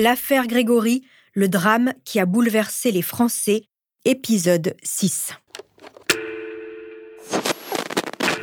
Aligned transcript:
L'affaire 0.00 0.46
Grégory, 0.46 1.02
le 1.34 1.46
drame 1.46 1.92
qui 2.06 2.20
a 2.20 2.24
bouleversé 2.24 2.90
les 2.90 3.02
Français, 3.02 3.64
épisode 4.06 4.74
6. 4.82 5.32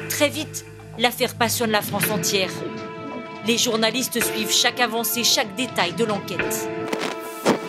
Très 0.07 0.30
vite, 0.30 0.66
l'affaire 1.00 1.34
passionne 1.34 1.71
la 1.71 1.82
France 1.82 2.12
entière. 2.12 2.52
Les 3.48 3.57
journalistes 3.57 4.23
suivent 4.23 4.52
chaque 4.52 4.80
avancée, 4.80 5.23
chaque 5.23 5.55
détail 5.55 5.93
de 5.93 6.05
l'enquête. 6.05 6.70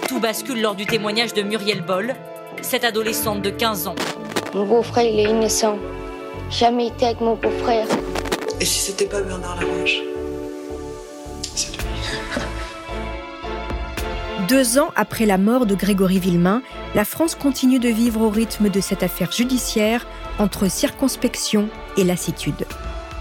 Tout 0.06 0.20
bascule 0.20 0.60
lors 0.60 0.74
du 0.74 0.84
témoignage 0.84 1.32
de 1.32 1.40
Muriel 1.40 1.80
Boll, 1.80 2.14
cette 2.60 2.84
adolescente 2.84 3.40
de 3.40 3.48
15 3.48 3.86
ans. 3.86 3.96
Mon 4.52 4.66
beau-frère, 4.66 5.06
il 5.06 5.18
est 5.18 5.30
innocent. 5.30 5.78
Jamais 6.50 6.88
été 6.88 7.06
avec 7.06 7.22
mon 7.22 7.36
beau-frère. 7.36 7.86
Et 8.60 8.66
si 8.66 8.80
c'était 8.80 9.06
pas 9.06 9.22
Bernard 9.22 9.58
Laroche 9.58 10.02
Deux 14.48 14.78
ans 14.78 14.88
après 14.96 15.26
la 15.26 15.36
mort 15.36 15.66
de 15.66 15.74
Grégory 15.74 16.18
Villemain, 16.18 16.62
la 16.94 17.04
France 17.04 17.34
continue 17.34 17.78
de 17.78 17.90
vivre 17.90 18.22
au 18.22 18.30
rythme 18.30 18.70
de 18.70 18.80
cette 18.80 19.02
affaire 19.02 19.30
judiciaire 19.30 20.06
entre 20.38 20.70
circonspection 20.70 21.68
et 21.98 22.04
lassitude. 22.04 22.64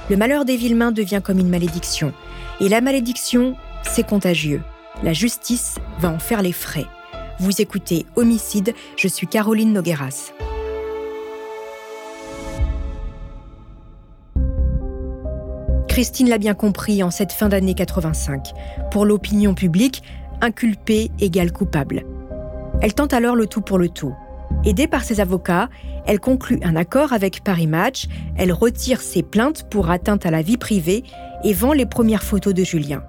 Le 0.10 0.16
malheur 0.16 0.46
des 0.46 0.56
Villemains 0.56 0.94
devient 0.94 1.20
comme 1.22 1.40
une 1.40 1.50
malédiction. 1.50 2.14
Et 2.62 2.70
la 2.70 2.80
malédiction, 2.80 3.58
c'est 3.84 4.08
contagieux. 4.08 4.62
La 5.04 5.12
justice 5.12 5.76
va 6.00 6.12
en 6.12 6.20
faire 6.20 6.42
les 6.42 6.54
frais. 6.54 6.86
Vous 7.40 7.62
écoutez 7.62 8.06
Homicide, 8.16 8.74
je 8.96 9.10
suis 9.10 9.28
Caroline 9.28 9.74
Nogueras. 9.74 10.32
Christine 15.90 16.30
l'a 16.30 16.38
bien 16.38 16.54
compris 16.54 17.02
en 17.02 17.10
cette 17.10 17.32
fin 17.32 17.50
d'année 17.50 17.74
85. 17.74 18.54
Pour 18.92 19.04
l'opinion 19.04 19.56
publique, 19.56 20.04
inculpé 20.42 21.12
égale 21.20 21.52
coupable. 21.52 22.06
Elle 22.82 22.94
tente 22.94 23.14
alors 23.14 23.36
le 23.36 23.48
tout 23.48 23.62
pour 23.62 23.78
le 23.78 23.90
tout. 23.90 24.16
Aidée 24.66 24.88
par 24.88 25.04
ses 25.04 25.20
avocats, 25.20 25.70
elle 26.06 26.20
conclut 26.20 26.60
un 26.64 26.76
accord 26.76 27.14
avec 27.14 27.44
Paris 27.44 27.68
Match, 27.68 28.08
elle 28.38 28.52
retire 28.52 29.02
ses 29.02 29.24
plaintes 29.24 29.70
pour 29.70 29.90
atteinte 29.90 30.26
à 30.26 30.32
la 30.32 30.42
vie 30.42 30.58
privée 30.58 31.04
et 31.44 31.54
vend 31.54 31.74
les 31.74 31.86
premières 31.86 32.24
photos 32.24 32.54
de 32.54 32.64
Julien. 32.64 33.04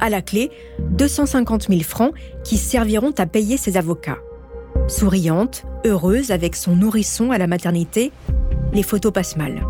À 0.00 0.10
la 0.10 0.22
clé, 0.22 0.50
250 0.90 1.68
000 1.68 1.80
francs 1.80 2.12
qui 2.44 2.56
serviront 2.56 3.14
à 3.18 3.26
payer 3.26 3.56
ses 3.56 3.76
avocats. 3.76 4.18
Souriante, 4.88 5.64
heureuse 5.84 6.30
avec 6.30 6.54
son 6.54 6.76
nourrisson 6.76 7.30
à 7.30 7.38
la 7.38 7.46
maternité, 7.46 8.12
les 8.72 8.82
photos 8.82 9.12
passent 9.12 9.36
mal. 9.36 9.62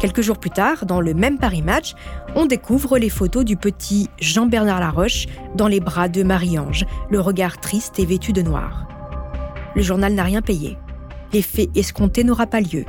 Quelques 0.00 0.20
jours 0.20 0.38
plus 0.38 0.50
tard, 0.50 0.86
dans 0.86 1.00
le 1.00 1.14
même 1.14 1.38
Paris 1.38 1.62
Match, 1.62 1.94
on 2.34 2.46
découvre 2.46 2.98
les 2.98 3.08
photos 3.08 3.44
du 3.44 3.56
petit 3.56 4.08
Jean-Bernard 4.20 4.80
Laroche 4.80 5.26
dans 5.54 5.68
les 5.68 5.80
bras 5.80 6.08
de 6.08 6.22
Marie-Ange, 6.22 6.84
le 7.10 7.20
regard 7.20 7.60
triste 7.60 7.98
et 7.98 8.04
vêtu 8.04 8.32
de 8.32 8.42
noir. 8.42 8.86
Le 9.74 9.82
journal 9.82 10.14
n'a 10.14 10.24
rien 10.24 10.42
payé. 10.42 10.76
L'effet 11.32 11.68
escompté 11.74 12.22
n'aura 12.22 12.46
pas 12.46 12.60
lieu. 12.60 12.84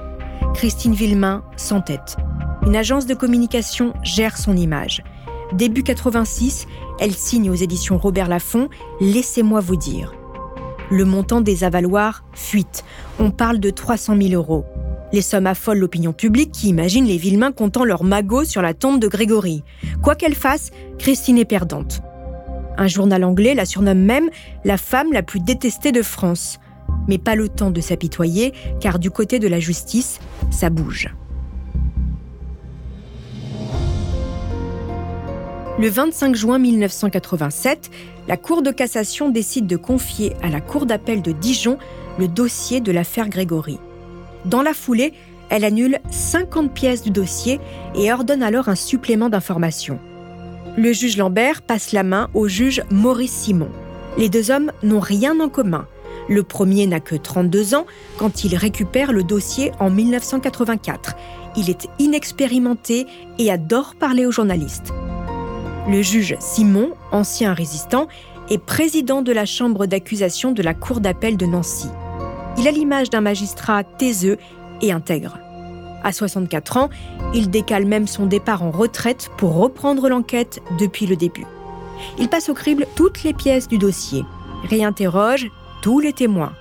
Christine 0.54 0.94
Villemain 0.94 1.44
s'entête. 1.58 2.18
Une 2.66 2.76
agence 2.76 3.06
de 3.06 3.14
communication 3.14 3.94
gère 4.04 4.38
son 4.38 4.56
image. 4.56 5.04
Début 5.54 5.84
86, 5.84 6.68
elle 7.00 7.14
signe 7.14 7.50
aux 7.50 7.56
éditions 7.56 7.98
Robert 7.98 8.28
Laffont 8.28 8.70
Laissez-moi 9.00 9.60
vous 9.60 9.76
dire. 9.76 10.14
Le 10.90 11.06
montant 11.06 11.42
des 11.42 11.64
avaloirs 11.64 12.24
fuite. 12.34 12.84
On 13.20 13.32
parle 13.32 13.60
de 13.60 13.70
300 13.70 14.16
000 14.20 14.34
euros. 14.34 14.66
Les 15.14 15.22
sommes 15.22 15.48
affolent 15.48 15.78
l'opinion 15.78 16.14
publique 16.14 16.52
qui 16.52 16.70
imagine 16.70 17.06
les 17.06 17.18
Villemains 17.18 17.52
comptant 17.52 17.86
leur 17.86 18.04
magot 18.04 18.44
sur 18.44 18.62
la 18.62 18.74
tombe 18.74 19.00
de 19.00 19.08
Grégory. 19.08 19.64
Quoi 20.02 20.16
qu'elle 20.16 20.36
fasse, 20.36 20.72
Christine 20.98 21.38
est 21.38 21.46
perdante. 21.46 22.02
Un 22.78 22.88
journal 22.88 23.24
anglais 23.24 23.54
la 23.54 23.66
surnomme 23.66 24.00
même 24.00 24.30
la 24.64 24.78
femme 24.78 25.14
la 25.14 25.24
plus 25.24 25.40
détestée 25.40 25.92
de 25.92 26.02
France. 26.02 26.60
Mais 27.08 27.18
pas 27.18 27.36
le 27.36 27.50
temps 27.50 27.72
de 27.72 27.82
s'apitoyer, 27.82 28.54
car 28.80 29.00
du 29.00 29.12
côté 29.12 29.40
de 29.40 29.48
la 29.48 29.60
justice, 29.60 30.20
ça 30.50 30.70
bouge. 30.70 31.10
Le 35.78 35.90
25 35.90 36.36
juin 36.36 36.58
1987, 36.58 37.92
la 38.28 38.38
Cour 38.38 38.62
de 38.62 38.72
cassation 38.72 39.30
décide 39.30 39.68
de 39.68 39.76
confier 39.76 40.34
à 40.42 40.50
la 40.50 40.62
Cour 40.62 40.86
d'appel 40.86 41.22
de 41.22 41.32
Dijon 41.32 41.78
le 42.18 42.30
dossier 42.30 42.80
de 42.80 42.92
l'affaire 42.94 43.28
Grégory. 43.28 43.78
Dans 44.46 44.62
la 44.62 44.74
foulée, 44.74 45.14
elle 45.50 45.64
annule 45.64 46.00
50 46.12 46.72
pièces 46.72 47.04
du 47.04 47.12
dossier 47.12 47.60
et 47.96 48.12
ordonne 48.12 48.44
alors 48.44 48.70
un 48.70 48.76
supplément 48.76 49.30
d'information. 49.30 50.00
Le 50.78 50.94
juge 50.94 51.18
Lambert 51.18 51.62
passe 51.62 51.92
la 51.92 52.04
main 52.04 52.30
au 52.34 52.48
juge 52.48 52.84
Maurice 52.92 53.32
Simon. 53.32 53.70
Les 54.18 54.30
deux 54.30 54.52
hommes 54.52 54.72
n'ont 54.84 55.00
rien 55.00 55.40
en 55.40 55.50
commun. 55.50 55.88
Le 56.28 56.44
premier 56.44 56.88
n'a 56.88 57.00
que 57.00 57.16
32 57.16 57.76
ans 57.76 57.86
quand 58.18 58.44
il 58.44 58.56
récupère 58.56 59.14
le 59.14 59.24
dossier 59.24 59.72
en 59.80 59.90
1984. 59.90 61.16
Il 61.56 61.70
est 61.70 61.88
inexpérimenté 62.00 63.06
et 63.38 63.52
adore 63.52 63.96
parler 63.96 64.26
aux 64.26 64.32
journalistes. 64.32 64.92
Le 65.90 66.02
juge 66.02 66.36
Simon, 66.40 66.92
ancien 67.12 67.54
résistant, 67.54 68.08
est 68.50 68.58
président 68.58 69.22
de 69.22 69.32
la 69.32 69.46
chambre 69.46 69.86
d'accusation 69.86 70.52
de 70.52 70.64
la 70.64 70.74
Cour 70.74 71.00
d'appel 71.00 71.38
de 71.38 71.46
Nancy. 71.46 71.88
Il 72.58 72.68
a 72.68 72.72
l'image 72.72 73.10
d'un 73.10 73.22
magistrat 73.22 73.84
taiseux 73.84 74.38
et 74.82 74.92
intègre. 74.92 75.38
À 76.04 76.12
64 76.12 76.78
ans, 76.78 76.90
il 77.34 77.50
décale 77.50 77.86
même 77.86 78.08
son 78.08 78.26
départ 78.26 78.64
en 78.64 78.72
retraite 78.72 79.30
pour 79.38 79.56
reprendre 79.56 80.08
l'enquête 80.08 80.62
depuis 80.80 81.06
le 81.06 81.16
début. 81.16 81.46
Il 82.20 82.30
passe 82.30 82.50
au 82.50 82.54
crible 82.54 82.86
toutes 82.96 83.24
les 83.24 83.34
pièces 83.34 83.68
du 83.68 83.78
dossier, 83.78 84.24
réinterroge 84.70 85.48
tous 85.82 86.00
les 86.00 86.14
témoins. 86.14 86.54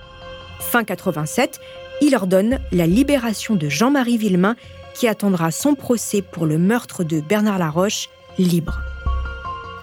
Fin 0.59 0.83
87, 0.83 1.59
il 2.01 2.15
ordonne 2.15 2.59
la 2.71 2.87
libération 2.87 3.55
de 3.55 3.69
Jean-Marie 3.69 4.17
Villemain 4.17 4.55
qui 4.93 5.07
attendra 5.07 5.51
son 5.51 5.75
procès 5.75 6.21
pour 6.21 6.45
le 6.45 6.57
meurtre 6.57 7.03
de 7.03 7.19
Bernard 7.19 7.59
Laroche 7.59 8.09
libre. 8.37 8.79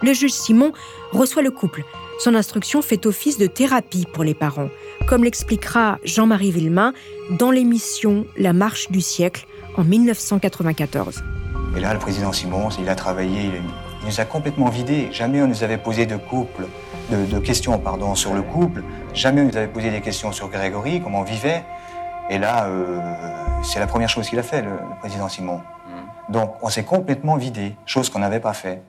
Le 0.01 0.13
juge 0.13 0.33
Simon 0.33 0.73
reçoit 1.11 1.41
le 1.41 1.51
couple 1.51 1.83
son 2.19 2.35
instruction 2.35 2.81
fait 2.81 3.05
office 3.05 3.37
de 3.37 3.47
thérapie 3.47 4.05
pour 4.13 4.23
les 4.23 4.33
parents, 4.33 4.69
comme 5.07 5.23
l'expliquera 5.23 5.99
Jean-Marie 6.03 6.51
Villemain 6.51 6.93
dans 7.31 7.51
l'émission 7.51 8.25
La 8.37 8.53
marche 8.53 8.91
du 8.91 9.01
siècle 9.01 9.45
en 9.77 9.83
1994. 9.83 11.23
Et 11.75 11.79
là, 11.79 11.93
le 11.93 11.99
président 11.99 12.31
Simon, 12.31 12.69
il 12.79 12.87
a 12.87 12.95
travaillé, 12.95 13.49
il 14.01 14.07
nous 14.07 14.19
a 14.19 14.25
complètement 14.25 14.69
vidés. 14.69 15.09
Jamais 15.11 15.41
on 15.41 15.47
nous 15.47 15.63
avait 15.63 15.77
posé 15.77 16.05
de 16.05 16.17
couple, 16.17 16.67
de, 17.09 17.39
questions 17.39 17.77
pardon, 17.79 18.15
sur 18.15 18.33
le 18.33 18.41
couple. 18.41 18.83
Jamais 19.13 19.41
on 19.41 19.45
nous 19.45 19.57
avait 19.57 19.67
posé 19.67 19.89
des 19.89 20.01
questions 20.01 20.31
sur 20.31 20.49
Grégory, 20.49 21.01
comment 21.01 21.21
on 21.21 21.23
vivait. 21.23 21.63
Et 22.29 22.37
là, 22.37 22.65
euh, 22.67 22.99
c'est 23.63 23.79
la 23.79 23.87
première 23.87 24.09
chose 24.09 24.29
qu'il 24.29 24.39
a 24.39 24.43
fait, 24.43 24.61
le, 24.61 24.69
le 24.69 24.99
président 24.99 25.27
Simon. 25.27 25.57
Mmh. 25.57 26.31
Donc, 26.31 26.53
on 26.61 26.69
s'est 26.69 26.85
complètement 26.85 27.35
vidé, 27.35 27.75
chose 27.85 28.09
qu'on 28.09 28.19
n'avait 28.19 28.39
pas 28.39 28.53
fait 28.53 28.81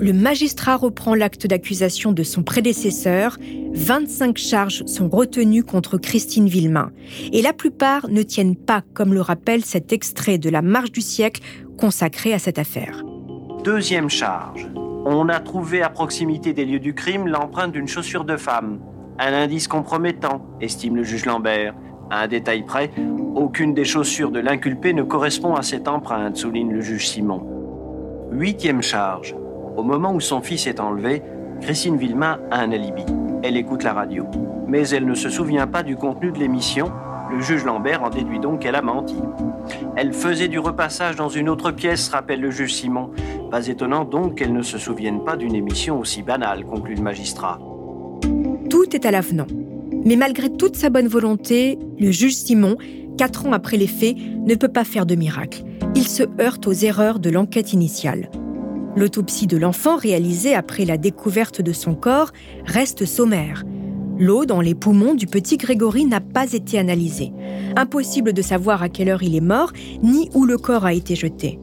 le 0.00 0.12
magistrat 0.12 0.76
reprend 0.76 1.14
l'acte 1.14 1.46
d'accusation 1.46 2.12
de 2.12 2.22
son 2.22 2.42
prédécesseur. 2.42 3.36
25 3.72 4.38
charges 4.38 4.84
sont 4.86 5.08
retenues 5.08 5.64
contre 5.64 5.98
Christine 5.98 6.48
Villemain. 6.48 6.92
Et 7.32 7.42
la 7.42 7.52
plupart 7.52 8.08
ne 8.08 8.22
tiennent 8.22 8.56
pas, 8.56 8.82
comme 8.94 9.12
le 9.12 9.20
rappelle 9.20 9.64
cet 9.64 9.92
extrait 9.92 10.38
de 10.38 10.50
La 10.50 10.62
Marche 10.62 10.92
du 10.92 11.00
siècle 11.00 11.42
consacré 11.76 12.32
à 12.32 12.38
cette 12.38 12.58
affaire. 12.58 13.04
Deuxième 13.64 14.08
charge. 14.08 14.68
On 15.04 15.28
a 15.28 15.40
trouvé 15.40 15.82
à 15.82 15.90
proximité 15.90 16.52
des 16.52 16.64
lieux 16.64 16.80
du 16.80 16.94
crime 16.94 17.26
l'empreinte 17.26 17.72
d'une 17.72 17.88
chaussure 17.88 18.24
de 18.24 18.36
femme. 18.36 18.80
Un 19.18 19.32
indice 19.32 19.66
compromettant, 19.66 20.46
estime 20.60 20.96
le 20.96 21.02
juge 21.02 21.26
Lambert. 21.26 21.74
À 22.10 22.22
un 22.22 22.28
détail 22.28 22.64
près, 22.64 22.90
aucune 23.34 23.74
des 23.74 23.84
chaussures 23.84 24.30
de 24.30 24.40
l'inculpé 24.40 24.92
ne 24.92 25.02
correspond 25.02 25.54
à 25.54 25.62
cette 25.62 25.88
empreinte, 25.88 26.36
souligne 26.36 26.72
le 26.72 26.80
juge 26.80 27.08
Simon. 27.08 27.42
Huitième 28.30 28.82
charge. 28.82 29.34
Au 29.78 29.84
moment 29.84 30.12
où 30.12 30.18
son 30.18 30.40
fils 30.40 30.66
est 30.66 30.80
enlevé, 30.80 31.22
Christine 31.60 31.98
Villemain 31.98 32.40
a 32.50 32.62
un 32.62 32.72
alibi. 32.72 33.04
Elle 33.44 33.56
écoute 33.56 33.84
la 33.84 33.92
radio. 33.92 34.26
Mais 34.66 34.88
elle 34.88 35.06
ne 35.06 35.14
se 35.14 35.28
souvient 35.28 35.68
pas 35.68 35.84
du 35.84 35.94
contenu 35.94 36.32
de 36.32 36.38
l'émission. 36.40 36.90
Le 37.30 37.40
juge 37.40 37.64
Lambert 37.64 38.02
en 38.02 38.10
déduit 38.10 38.40
donc 38.40 38.62
qu'elle 38.62 38.74
a 38.74 38.82
menti. 38.82 39.14
Elle 39.94 40.12
faisait 40.12 40.48
du 40.48 40.58
repassage 40.58 41.14
dans 41.14 41.28
une 41.28 41.48
autre 41.48 41.70
pièce, 41.70 42.08
rappelle 42.08 42.40
le 42.40 42.50
juge 42.50 42.74
Simon. 42.74 43.12
Pas 43.52 43.68
étonnant 43.68 44.04
donc 44.04 44.38
qu'elle 44.38 44.52
ne 44.52 44.62
se 44.62 44.78
souvienne 44.78 45.22
pas 45.22 45.36
d'une 45.36 45.54
émission 45.54 46.00
aussi 46.00 46.22
banale, 46.22 46.64
conclut 46.64 46.96
le 46.96 47.02
magistrat. 47.02 47.60
Tout 48.68 48.96
est 48.96 49.06
à 49.06 49.12
l'avenant. 49.12 49.46
Mais 50.04 50.16
malgré 50.16 50.50
toute 50.50 50.74
sa 50.74 50.90
bonne 50.90 51.06
volonté, 51.06 51.78
le 52.00 52.10
juge 52.10 52.34
Simon, 52.34 52.78
quatre 53.16 53.46
ans 53.46 53.52
après 53.52 53.76
les 53.76 53.86
faits, 53.86 54.16
ne 54.16 54.56
peut 54.56 54.72
pas 54.72 54.84
faire 54.84 55.06
de 55.06 55.14
miracle. 55.14 55.62
Il 55.94 56.08
se 56.08 56.24
heurte 56.40 56.66
aux 56.66 56.72
erreurs 56.72 57.20
de 57.20 57.30
l'enquête 57.30 57.72
initiale. 57.72 58.28
L'autopsie 58.96 59.46
de 59.46 59.56
l'enfant 59.56 59.96
réalisée 59.96 60.54
après 60.54 60.84
la 60.84 60.96
découverte 60.96 61.62
de 61.62 61.72
son 61.72 61.94
corps 61.94 62.32
reste 62.66 63.04
sommaire. 63.04 63.64
L'eau 64.18 64.44
dans 64.44 64.60
les 64.60 64.74
poumons 64.74 65.14
du 65.14 65.26
petit 65.26 65.56
Grégory 65.56 66.04
n'a 66.04 66.20
pas 66.20 66.52
été 66.52 66.78
analysée. 66.78 67.32
Impossible 67.76 68.32
de 68.32 68.42
savoir 68.42 68.82
à 68.82 68.88
quelle 68.88 69.08
heure 69.08 69.22
il 69.22 69.36
est 69.36 69.40
mort, 69.40 69.72
ni 70.02 70.28
où 70.34 70.44
le 70.44 70.58
corps 70.58 70.84
a 70.84 70.92
été 70.92 71.14
jeté. 71.14 71.60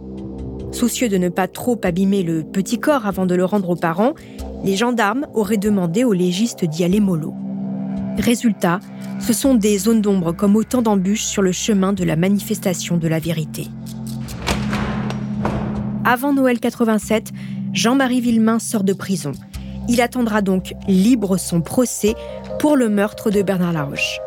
Soucieux 0.72 1.10
de 1.10 1.18
ne 1.18 1.30
pas 1.30 1.48
trop 1.48 1.80
abîmer 1.84 2.24
le 2.24 2.44
petit 2.44 2.80
corps 2.80 3.06
avant 3.06 3.26
de 3.26 3.36
le 3.36 3.44
rendre 3.44 3.70
aux 3.70 3.76
parents, 3.76 4.14
les 4.64 4.76
gendarmes 4.76 5.28
auraient 5.34 5.58
demandé 5.58 6.04
aux 6.04 6.14
légistes 6.14 6.66
d'y 6.66 6.84
aller 6.84 7.00
mollo. 7.00 7.34
Résultat, 8.18 8.80
ce 9.20 9.34
sont 9.34 9.56
des 9.56 9.78
zones 9.78 10.02
d'ombre 10.02 10.32
comme 10.32 10.56
autant 10.56 10.82
d'embûches 10.82 11.24
sur 11.24 11.42
le 11.42 11.52
chemin 11.52 11.92
de 11.92 12.04
la 12.04 12.16
manifestation 12.16 12.98
de 12.98 13.08
la 13.08 13.20
vérité. 13.20 13.68
Avant 16.08 16.34
Noël 16.34 16.60
87, 16.60 17.32
Jean-Marie 17.74 18.22
Villemain 18.22 18.60
sort 18.60 18.84
de 18.84 18.94
prison. 18.94 19.32
Il 19.90 20.02
attendra 20.02 20.44
donc 20.44 20.76
libre 20.88 21.38
son 21.38 21.62
procès 21.62 22.14
pour 22.60 22.76
le 22.76 22.90
meurtre 22.90 23.32
de 23.32 23.42
Bernard 23.42 23.74
Laroche. 23.74 24.20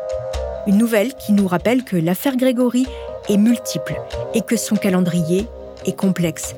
Une 0.67 0.77
nouvelle 0.77 1.13
qui 1.13 1.31
nous 1.31 1.47
rappelle 1.47 1.85
que 1.85 1.95
l'affaire 1.95 2.35
Grégory 2.35 2.85
est 3.29 3.37
multiple 3.37 3.95
et 4.33 4.41
que 4.41 4.57
son 4.57 4.75
calendrier 4.75 5.47
est 5.85 5.95
complexe. 5.95 6.53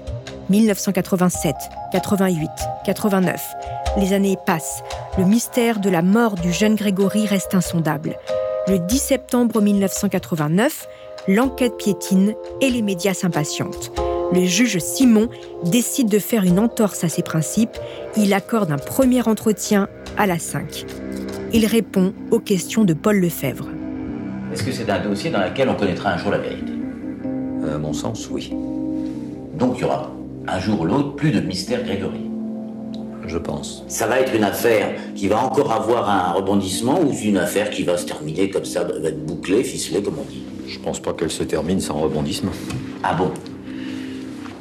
1987, 0.50 1.56
88, 1.92 2.50
89. 2.86 3.42
Les 3.98 4.14
années 4.14 4.38
passent. 4.48 4.82
Le 5.20 5.26
mystère 5.26 5.80
de 5.82 5.90
la 5.92 6.02
mort 6.02 6.34
du 6.34 6.52
jeune 6.52 6.76
Grégory 6.76 7.28
reste 7.28 7.54
insondable. 7.54 8.18
Le 8.68 8.80
10 8.80 8.98
septembre 8.98 9.62
1989, 9.62 10.88
l'enquête 11.28 11.78
piétine 11.78 12.34
et 12.60 12.72
les 12.72 12.82
médias 12.82 13.14
s'impatientent. 13.14 13.92
Le 14.34 14.46
juge 14.46 14.78
Simon 14.80 15.28
décide 15.66 16.08
de 16.08 16.18
faire 16.18 16.44
une 16.44 16.58
entorse 16.58 17.04
à 17.04 17.10
ses 17.10 17.22
principes. 17.22 17.78
Il 18.16 18.34
accorde 18.34 18.72
un 18.72 18.78
premier 18.78 19.28
entretien 19.28 19.90
à 20.18 20.26
la 20.26 20.40
5. 20.40 20.86
Il 21.52 21.66
répond 21.66 22.14
aux 22.32 22.40
questions 22.40 22.86
de 22.86 22.94
Paul 22.94 23.18
Lefebvre. 23.20 23.68
Est-ce 24.54 24.64
que 24.64 24.72
c'est 24.72 24.90
un 24.90 25.00
dossier 25.00 25.32
dans 25.32 25.44
lequel 25.44 25.68
on 25.68 25.76
connaîtra 25.76 26.12
un 26.12 26.18
jour 26.18 26.32
la 26.32 26.38
vérité? 26.38 26.72
À 27.74 27.78
mon 27.78 27.92
sens, 27.92 28.30
oui. 28.32 28.54
Donc 29.54 29.76
il 29.78 29.82
y 29.82 29.84
aura 29.84 30.10
un 30.48 30.60
jour 30.60 30.80
ou 30.80 30.86
l'autre 30.86 31.16
plus 31.16 31.32
de 31.32 31.42
mystère 31.42 31.84
Grégory. 31.84 32.22
Je 33.28 33.38
pense. 33.38 33.84
Ça 33.90 34.08
va 34.08 34.22
être 34.22 34.34
une 34.34 34.46
affaire 34.46 34.96
qui 35.14 35.28
va 35.28 35.44
encore 35.44 35.74
avoir 35.74 36.10
un 36.10 36.32
rebondissement 36.32 37.02
ou 37.02 37.12
une 37.12 37.38
affaire 37.38 37.70
qui 37.70 37.84
va 37.84 37.98
se 37.98 38.06
terminer 38.06 38.50
comme 38.50 38.66
ça, 38.66 38.86
va 38.86 39.10
être 39.10 39.26
bouclée, 39.26 39.64
ficelée, 39.64 40.02
comme 40.02 40.20
on 40.20 40.30
dit? 40.30 40.44
Je 40.68 40.80
pense 40.80 41.02
pas 41.02 41.12
qu'elle 41.12 41.32
se 41.32 41.44
termine 41.44 41.82
sans 41.82 42.00
rebondissement. 42.00 42.52
Ah 43.04 43.14
bon? 43.14 43.32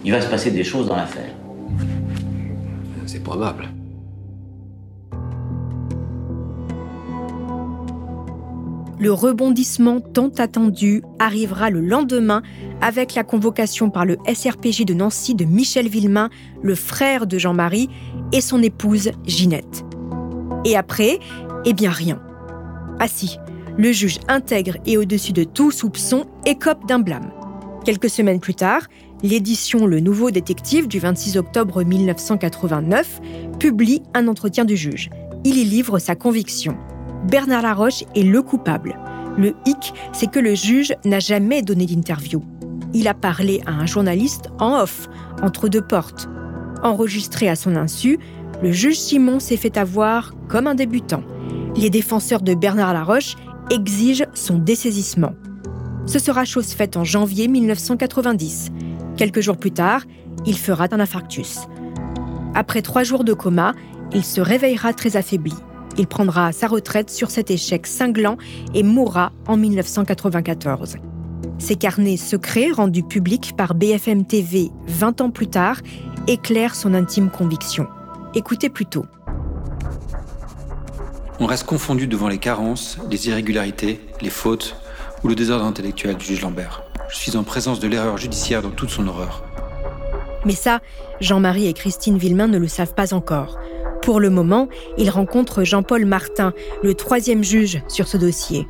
Il 0.05 0.13
va 0.13 0.21
se 0.21 0.29
passer 0.29 0.51
des 0.51 0.65
choses 0.65 0.89
dans 0.89 0.97
l'affaire. 0.97 1.31
C'est 3.07 3.23
probable. 3.23 3.69
Le 8.99 9.13
rebondissement 9.13 10.01
tant 10.01 10.29
attendu 10.37 11.03
arrivera 11.19 11.71
le 11.71 11.81
lendemain 11.81 12.43
avec 12.83 13.15
la 13.15 13.25
convocation 13.25 13.89
par 13.89 14.05
le 14.05 14.19
SRPJ 14.27 14.85
de 14.85 14.93
Nancy 14.93 15.35
de 15.35 15.47
Michel 15.47 15.89
Villemain, 15.89 16.29
le 16.63 16.75
frère 16.75 17.27
de 17.27 17.39
Jean-Marie, 17.39 17.89
et 18.33 18.43
son 18.43 18.63
épouse 18.63 19.11
Ginette. 19.27 19.85
Et 20.67 20.77
après, 20.77 21.19
eh 21.65 21.73
bien 21.73 21.91
rien. 21.91 22.21
Ah 22.99 23.09
si, 23.09 23.39
le 23.79 23.91
juge 23.93 24.19
intègre 24.29 24.77
et 24.85 24.99
au-dessus 24.99 25.33
de 25.33 25.45
tout 25.45 25.71
soupçon 25.71 26.27
écope 26.45 26.87
d'un 26.87 26.99
blâme. 26.99 27.33
Quelques 27.85 28.11
semaines 28.11 28.41
plus 28.41 28.55
tard, 28.55 28.83
l'édition 29.23 29.87
Le 29.87 30.01
Nouveau 30.01 30.31
Détective 30.31 30.89
du 30.89 30.99
26 30.99 31.37
octobre 31.37 31.83
1989 31.83 33.21
publie 33.59 34.03
un 34.15 34.29
entretien 34.29 34.65
du 34.65 34.77
juge. 34.77 35.11
Il 35.45 35.59
y 35.59 35.65
livre 35.65 35.99
sa 35.99 36.15
conviction. 36.15 36.77
Bernard 37.29 37.63
Laroche 37.63 38.05
est 38.15 38.23
le 38.23 38.43
coupable. 38.43 38.99
Le 39.37 39.55
hic, 39.67 39.93
c'est 40.13 40.31
que 40.31 40.39
le 40.39 40.55
juge 40.55 40.95
n'a 41.05 41.21
jamais 41.21 41.63
donné 41.63 41.87
d'interview. 41.87 42.43
Il 42.93 43.09
a 43.09 43.15
parlé 43.15 43.63
à 43.67 43.73
un 43.73 43.87
journaliste 43.87 44.51
en 44.59 44.81
off, 44.81 45.09
entre 45.43 45.69
deux 45.69 45.83
portes. 45.83 46.29
Enregistré 46.83 47.49
à 47.49 47.57
son 47.57 47.77
insu, 47.77 48.19
le 48.63 48.73
juge 48.73 48.99
Simon 48.99 49.39
s'est 49.39 49.57
fait 49.57 49.77
avoir 49.77 50.35
comme 50.49 50.67
un 50.67 50.75
débutant. 50.75 51.23
Les 51.77 51.91
défenseurs 51.91 52.43
de 52.43 52.55
Bernard 52.55 52.95
Laroche 52.95 53.37
exigent 53.71 54.25
son 54.35 54.59
dessaisissement. 54.59 55.35
Ce 56.07 56.19
sera 56.19 56.45
chose 56.45 56.73
faite 56.73 56.97
en 56.97 57.05
janvier 57.05 57.47
1990. 57.47 58.73
Quelques 59.21 59.43
jours 59.43 59.59
plus 59.59 59.71
tard, 59.71 60.05
il 60.47 60.57
fera 60.57 60.87
un 60.93 60.99
infarctus. 60.99 61.69
Après 62.55 62.81
trois 62.81 63.03
jours 63.03 63.23
de 63.23 63.35
coma, 63.35 63.75
il 64.15 64.25
se 64.25 64.41
réveillera 64.41 64.95
très 64.95 65.19
affaibli. 65.19 65.53
Il 65.99 66.07
prendra 66.07 66.53
sa 66.53 66.69
retraite 66.69 67.11
sur 67.11 67.31
cet 67.31 67.51
échec 67.51 67.87
cinglant 67.87 68.39
et 68.73 68.83
mourra 68.83 69.33
en 69.47 69.59
1994. 69.59 70.97
Ces 71.59 71.77
carnets 71.77 72.17
secrets, 72.17 72.71
rendus 72.73 73.03
publics 73.03 73.53
par 73.59 73.75
BFM 73.75 74.25
TV 74.25 74.71
20 74.87 75.21
ans 75.21 75.31
plus 75.31 75.49
tard, 75.49 75.83
éclairent 76.27 76.75
son 76.75 76.95
intime 76.95 77.29
conviction. 77.29 77.89
Écoutez 78.35 78.71
plutôt. 78.71 79.05
On 81.41 81.45
reste 81.45 81.65
confondu 81.65 82.07
devant 82.07 82.29
les 82.29 82.39
carences, 82.39 82.97
les 83.11 83.29
irrégularités, 83.29 84.01
les 84.23 84.31
fautes 84.31 84.77
ou 85.23 85.29
le 85.29 85.35
désordre 85.35 85.67
intellectuel 85.67 86.17
du 86.17 86.25
juge 86.25 86.41
Lambert. 86.41 86.90
Je 87.11 87.17
suis 87.17 87.37
en 87.37 87.43
présence 87.43 87.81
de 87.81 87.89
l'erreur 87.89 88.17
judiciaire 88.17 88.63
dans 88.63 88.71
toute 88.71 88.91
son 88.91 89.09
horreur. 89.09 89.45
Mais 90.45 90.55
ça, 90.55 90.81
Jean-Marie 91.21 91.67
et 91.67 91.73
Christine 91.73 92.17
Villemain 92.17 92.47
ne 92.47 92.59
le 92.59 92.69
savent 92.69 92.95
pas 92.95 93.13
encore. 93.13 93.59
Pour 94.01 94.21
le 94.21 94.31
moment, 94.31 94.69
ils 94.97 95.11
rencontrent 95.11 95.65
Jean-Paul 95.65 96.07
Martin, 96.07 96.53
le 96.83 96.95
troisième 96.95 97.45
juge 97.45 97.83
sur 97.89 98.07
ce 98.07 98.17
dossier. 98.17 98.67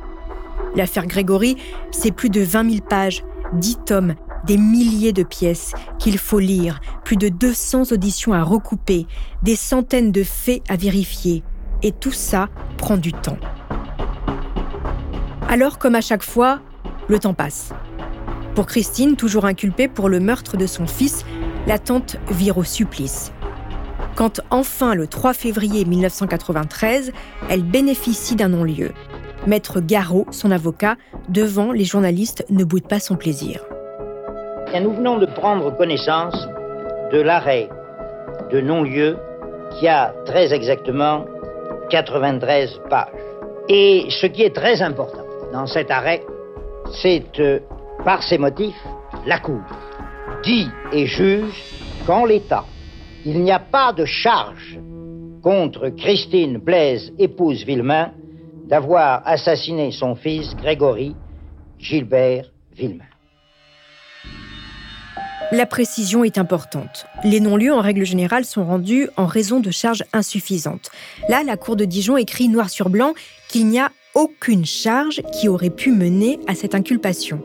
L'affaire 0.75 1.05
Grégory, 1.05 1.55
c'est 1.91 2.11
plus 2.11 2.29
de 2.29 2.41
20 2.41 2.69
000 2.69 2.81
pages, 2.87 3.23
10 3.53 3.77
tomes, 3.85 4.15
des 4.45 4.57
milliers 4.57 5.13
de 5.13 5.23
pièces 5.23 5.73
qu'il 5.99 6.17
faut 6.17 6.39
lire, 6.39 6.81
plus 7.05 7.17
de 7.17 7.29
200 7.29 7.91
auditions 7.91 8.33
à 8.33 8.43
recouper, 8.43 9.05
des 9.43 9.55
centaines 9.55 10.11
de 10.11 10.23
faits 10.23 10.63
à 10.67 10.75
vérifier. 10.75 11.43
Et 11.83 11.91
tout 11.91 12.11
ça 12.11 12.49
prend 12.77 12.97
du 12.97 13.13
temps. 13.13 13.37
Alors, 15.47 15.77
comme 15.77 15.95
à 15.95 16.01
chaque 16.01 16.23
fois, 16.23 16.59
le 17.07 17.19
temps 17.19 17.33
passe. 17.33 17.73
Pour 18.55 18.65
Christine, 18.65 19.15
toujours 19.15 19.45
inculpée 19.45 19.87
pour 19.87 20.09
le 20.09 20.19
meurtre 20.19 20.57
de 20.57 20.67
son 20.67 20.85
fils, 20.85 21.25
l'attente 21.67 22.17
vire 22.29 22.57
au 22.57 22.63
supplice. 22.63 23.31
Quand 24.15 24.41
enfin, 24.49 24.93
le 24.93 25.07
3 25.07 25.33
février 25.33 25.85
1993, 25.85 27.13
elle 27.49 27.63
bénéficie 27.63 28.35
d'un 28.35 28.49
non-lieu. 28.49 28.91
Maître 29.47 29.79
Garot, 29.79 30.27
son 30.31 30.51
avocat, 30.51 30.97
devant 31.29 31.71
les 31.71 31.85
journalistes, 31.85 32.45
ne 32.49 32.65
boude 32.65 32.87
pas 32.87 32.99
son 32.99 33.15
plaisir. 33.15 33.63
nous 34.73 34.93
venons 34.93 35.17
de 35.17 35.27
prendre 35.27 35.75
connaissance 35.77 36.35
de 37.13 37.21
l'arrêt 37.21 37.69
de 38.51 38.59
non-lieu 38.59 39.17
qui 39.79 39.87
a 39.87 40.13
très 40.25 40.53
exactement 40.53 41.25
93 41.89 42.81
pages. 42.89 43.07
Et 43.69 44.05
ce 44.09 44.27
qui 44.27 44.43
est 44.43 44.53
très 44.53 44.81
important 44.81 45.23
dans 45.53 45.67
cet 45.67 45.89
arrêt, 45.89 46.21
c'est 47.01 47.39
euh, 47.39 47.59
par 48.03 48.23
ces 48.23 48.37
motifs, 48.37 48.83
la 49.25 49.39
Cour 49.39 49.61
dit 50.43 50.67
et 50.91 51.05
juge 51.05 51.53
qu'en 52.05 52.25
l'État, 52.25 52.65
il 53.25 53.41
n'y 53.41 53.51
a 53.51 53.59
pas 53.59 53.93
de 53.93 54.05
charge 54.05 54.79
contre 55.43 55.89
Christine 55.89 56.57
Blaise, 56.57 57.11
épouse 57.19 57.63
Villemain, 57.63 58.11
d'avoir 58.65 59.21
assassiné 59.25 59.91
son 59.91 60.15
fils 60.15 60.55
Grégory 60.55 61.15
Gilbert 61.77 62.45
Villemain. 62.75 63.05
La 65.51 65.65
précision 65.65 66.23
est 66.23 66.37
importante. 66.37 67.05
Les 67.25 67.41
non-lieux, 67.41 67.73
en 67.73 67.81
règle 67.81 68.05
générale, 68.05 68.45
sont 68.45 68.63
rendus 68.63 69.09
en 69.17 69.25
raison 69.25 69.59
de 69.59 69.69
charges 69.69 70.05
insuffisantes. 70.13 70.89
Là, 71.27 71.43
la 71.43 71.57
Cour 71.57 71.75
de 71.75 71.83
Dijon 71.83 72.15
écrit 72.15 72.47
noir 72.47 72.69
sur 72.69 72.89
blanc 72.89 73.13
qu'il 73.49 73.67
n'y 73.67 73.79
a 73.79 73.91
aucune 74.15 74.65
charge 74.65 75.21
qui 75.33 75.49
aurait 75.49 75.69
pu 75.69 75.91
mener 75.91 76.39
à 76.47 76.55
cette 76.55 76.73
inculpation. 76.73 77.43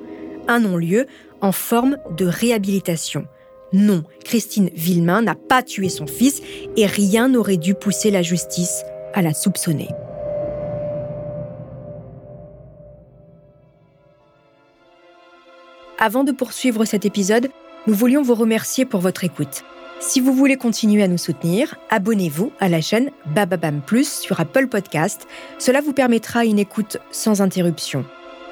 Un 0.48 0.60
non-lieu 0.60 1.06
en 1.40 1.52
forme 1.52 1.98
de 2.16 2.26
réhabilitation. 2.26 3.26
Non, 3.72 4.04
Christine 4.24 4.70
Villemain 4.74 5.22
n'a 5.22 5.34
pas 5.34 5.62
tué 5.62 5.88
son 5.88 6.06
fils 6.06 6.40
et 6.76 6.86
rien 6.86 7.28
n'aurait 7.28 7.56
dû 7.56 7.74
pousser 7.74 8.10
la 8.10 8.22
justice 8.22 8.84
à 9.12 9.22
la 9.22 9.34
soupçonner. 9.34 9.88
Avant 15.98 16.24
de 16.24 16.32
poursuivre 16.32 16.84
cet 16.84 17.06
épisode, 17.06 17.48
nous 17.86 17.94
voulions 17.94 18.22
vous 18.22 18.34
remercier 18.34 18.84
pour 18.84 19.00
votre 19.00 19.24
écoute. 19.24 19.64
Si 19.98 20.20
vous 20.20 20.34
voulez 20.34 20.56
continuer 20.56 21.02
à 21.02 21.08
nous 21.08 21.18
soutenir, 21.18 21.76
abonnez-vous 21.88 22.52
à 22.60 22.68
la 22.68 22.82
chaîne 22.82 23.10
Bababam 23.34 23.80
Plus 23.80 24.20
sur 24.20 24.38
Apple 24.38 24.68
Podcast. 24.68 25.26
Cela 25.58 25.80
vous 25.80 25.94
permettra 25.94 26.44
une 26.44 26.58
écoute 26.58 26.98
sans 27.10 27.40
interruption 27.40 28.04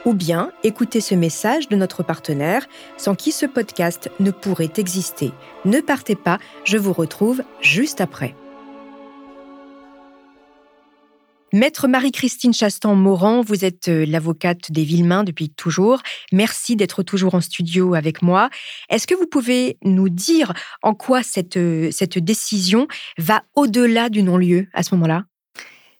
ou 0.04 0.14
bien 0.14 0.52
écoutez 0.62 1.00
ce 1.00 1.14
message 1.14 1.68
de 1.68 1.76
notre 1.76 2.02
partenaire 2.02 2.66
sans 2.96 3.14
qui 3.14 3.32
ce 3.32 3.46
podcast 3.46 4.10
ne 4.20 4.30
pourrait 4.30 4.72
exister. 4.76 5.32
Ne 5.64 5.80
partez 5.80 6.16
pas, 6.16 6.38
je 6.64 6.78
vous 6.78 6.92
retrouve 6.92 7.42
juste 7.60 8.00
après. 8.00 8.34
Maître 11.54 11.86
Marie-Christine 11.86 12.52
Chastan-Morand, 12.52 13.42
vous 13.42 13.64
êtes 13.64 13.86
euh, 13.86 14.04
l'avocate 14.04 14.72
des 14.72 14.82
Villemains 14.82 15.22
depuis 15.22 15.50
toujours. 15.50 16.02
Merci 16.32 16.74
d'être 16.74 17.04
toujours 17.04 17.36
en 17.36 17.40
studio 17.40 17.94
avec 17.94 18.22
moi. 18.22 18.50
Est-ce 18.90 19.06
que 19.06 19.14
vous 19.14 19.28
pouvez 19.28 19.78
nous 19.84 20.08
dire 20.08 20.52
en 20.82 20.94
quoi 20.94 21.22
cette, 21.22 21.56
euh, 21.56 21.92
cette 21.92 22.18
décision 22.18 22.88
va 23.18 23.44
au-delà 23.54 24.08
du 24.08 24.24
non-lieu 24.24 24.66
à 24.72 24.82
ce 24.82 24.96
moment-là? 24.96 25.26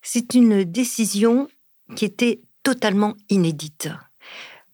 C'est 0.02 0.34
une 0.34 0.64
décision 0.64 1.46
qui 1.94 2.04
était 2.04 2.40
totalement 2.64 3.14
inédite. 3.28 3.88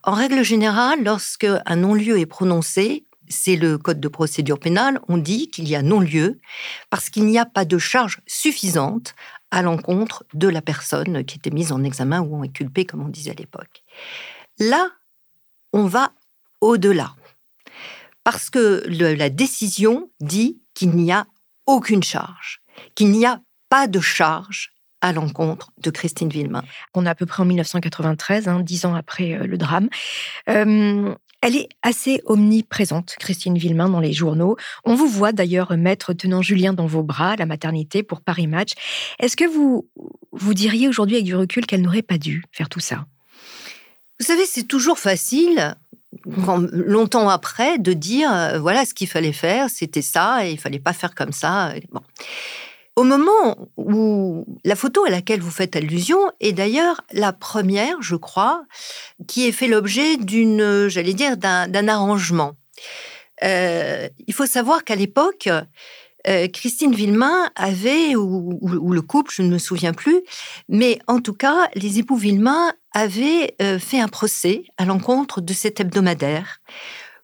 En 0.02 0.12
règle 0.12 0.42
générale, 0.42 1.04
lorsque 1.04 1.46
un 1.66 1.76
non-lieu 1.76 2.18
est 2.18 2.26
prononcé, 2.26 3.04
c'est 3.28 3.56
le 3.56 3.76
code 3.76 4.00
de 4.00 4.08
procédure 4.08 4.58
pénale, 4.58 5.00
on 5.08 5.18
dit 5.18 5.50
qu'il 5.50 5.68
y 5.68 5.76
a 5.76 5.82
non-lieu 5.82 6.40
parce 6.88 7.10
qu'il 7.10 7.26
n'y 7.26 7.38
a 7.38 7.44
pas 7.44 7.64
de 7.64 7.78
charge 7.78 8.20
suffisante 8.26 9.14
à 9.50 9.62
l'encontre 9.62 10.24
de 10.32 10.48
la 10.48 10.62
personne 10.62 11.24
qui 11.24 11.36
était 11.36 11.50
mise 11.50 11.72
en 11.72 11.84
examen 11.84 12.20
ou 12.20 12.42
inculpée, 12.42 12.86
comme 12.86 13.02
on 13.02 13.08
disait 13.08 13.32
à 13.32 13.34
l'époque. 13.34 13.84
Là, 14.58 14.88
on 15.72 15.86
va 15.86 16.12
au-delà. 16.60 17.14
Parce 18.24 18.50
que 18.50 18.84
la 18.88 19.30
décision 19.30 20.10
dit 20.20 20.60
qu'il 20.74 20.90
n'y 20.90 21.12
a 21.12 21.26
aucune 21.66 22.02
charge, 22.02 22.62
qu'il 22.94 23.10
n'y 23.10 23.26
a 23.26 23.40
pas 23.68 23.86
de 23.86 24.00
charge 24.00 24.72
à 25.00 25.12
l'encontre 25.12 25.72
de 25.78 25.90
Christine 25.90 26.28
Villemain. 26.28 26.62
On 26.94 27.06
est 27.06 27.08
à 27.08 27.14
peu 27.14 27.26
près 27.26 27.42
en 27.42 27.46
1993, 27.46 28.48
hein, 28.48 28.60
dix 28.60 28.84
ans 28.84 28.94
après 28.94 29.34
euh, 29.34 29.46
le 29.46 29.58
drame. 29.58 29.88
Euh, 30.48 31.14
elle 31.42 31.56
est 31.56 31.68
assez 31.82 32.20
omniprésente, 32.26 33.16
Christine 33.18 33.56
Villemain, 33.56 33.88
dans 33.88 34.00
les 34.00 34.12
journaux. 34.12 34.56
On 34.84 34.94
vous 34.94 35.08
voit 35.08 35.32
d'ailleurs 35.32 35.74
mettre 35.76 36.12
tenant 36.12 36.42
Julien 36.42 36.74
dans 36.74 36.86
vos 36.86 37.02
bras 37.02 37.32
à 37.32 37.36
la 37.36 37.46
maternité 37.46 38.02
pour 38.02 38.20
Paris 38.20 38.46
Match. 38.46 38.72
Est-ce 39.18 39.36
que 39.36 39.46
vous, 39.46 39.88
vous 40.32 40.52
diriez 40.54 40.86
aujourd'hui 40.86 41.16
avec 41.16 41.24
du 41.24 41.34
recul 41.34 41.64
qu'elle 41.64 41.80
n'aurait 41.80 42.02
pas 42.02 42.18
dû 42.18 42.44
faire 42.52 42.68
tout 42.68 42.80
ça? 42.80 43.06
Vous 44.18 44.26
savez, 44.26 44.44
c'est 44.44 44.64
toujours 44.64 44.98
facile 44.98 45.74
longtemps 46.26 47.28
après, 47.28 47.78
de 47.78 47.92
dire 47.92 48.30
euh, 48.32 48.58
voilà 48.58 48.84
ce 48.84 48.92
qu'il 48.92 49.08
fallait 49.08 49.32
faire, 49.32 49.70
c'était 49.70 50.02
ça, 50.02 50.46
et 50.46 50.52
il 50.52 50.58
fallait 50.58 50.80
pas 50.80 50.92
faire 50.92 51.14
comme 51.14 51.32
ça. 51.32 51.72
Bon. 51.90 52.02
Au 53.00 53.04
moment 53.04 53.56
où 53.78 54.44
la 54.62 54.76
photo 54.76 55.06
à 55.06 55.08
laquelle 55.08 55.40
vous 55.40 55.50
faites 55.50 55.74
allusion 55.74 56.18
est 56.38 56.52
d'ailleurs 56.52 57.00
la 57.12 57.32
première, 57.32 58.02
je 58.02 58.14
crois, 58.14 58.66
qui 59.26 59.46
ait 59.46 59.52
fait 59.52 59.68
l'objet 59.68 60.18
d'une, 60.18 60.86
j'allais 60.88 61.14
dire, 61.14 61.38
d'un 61.38 61.88
arrangement. 61.88 62.52
Euh, 63.42 64.06
il 64.26 64.34
faut 64.34 64.44
savoir 64.44 64.84
qu'à 64.84 64.96
l'époque, 64.96 65.48
euh, 66.28 66.46
Christine 66.48 66.94
Villemain 66.94 67.50
avait, 67.56 68.16
ou, 68.16 68.92
le 68.92 69.00
couple, 69.00 69.32
je 69.34 69.40
ne 69.40 69.48
me 69.48 69.56
souviens 69.56 69.94
plus, 69.94 70.20
mais 70.68 70.98
en 71.06 71.20
tout 71.20 71.32
cas, 71.32 71.70
les 71.74 72.00
époux 72.00 72.16
Villemain 72.16 72.74
avaient 72.92 73.54
euh, 73.62 73.78
fait 73.78 74.00
un 74.00 74.08
procès 74.08 74.64
à 74.76 74.84
l'encontre 74.84 75.40
de 75.40 75.54
cet 75.54 75.80
hebdomadaire 75.80 76.60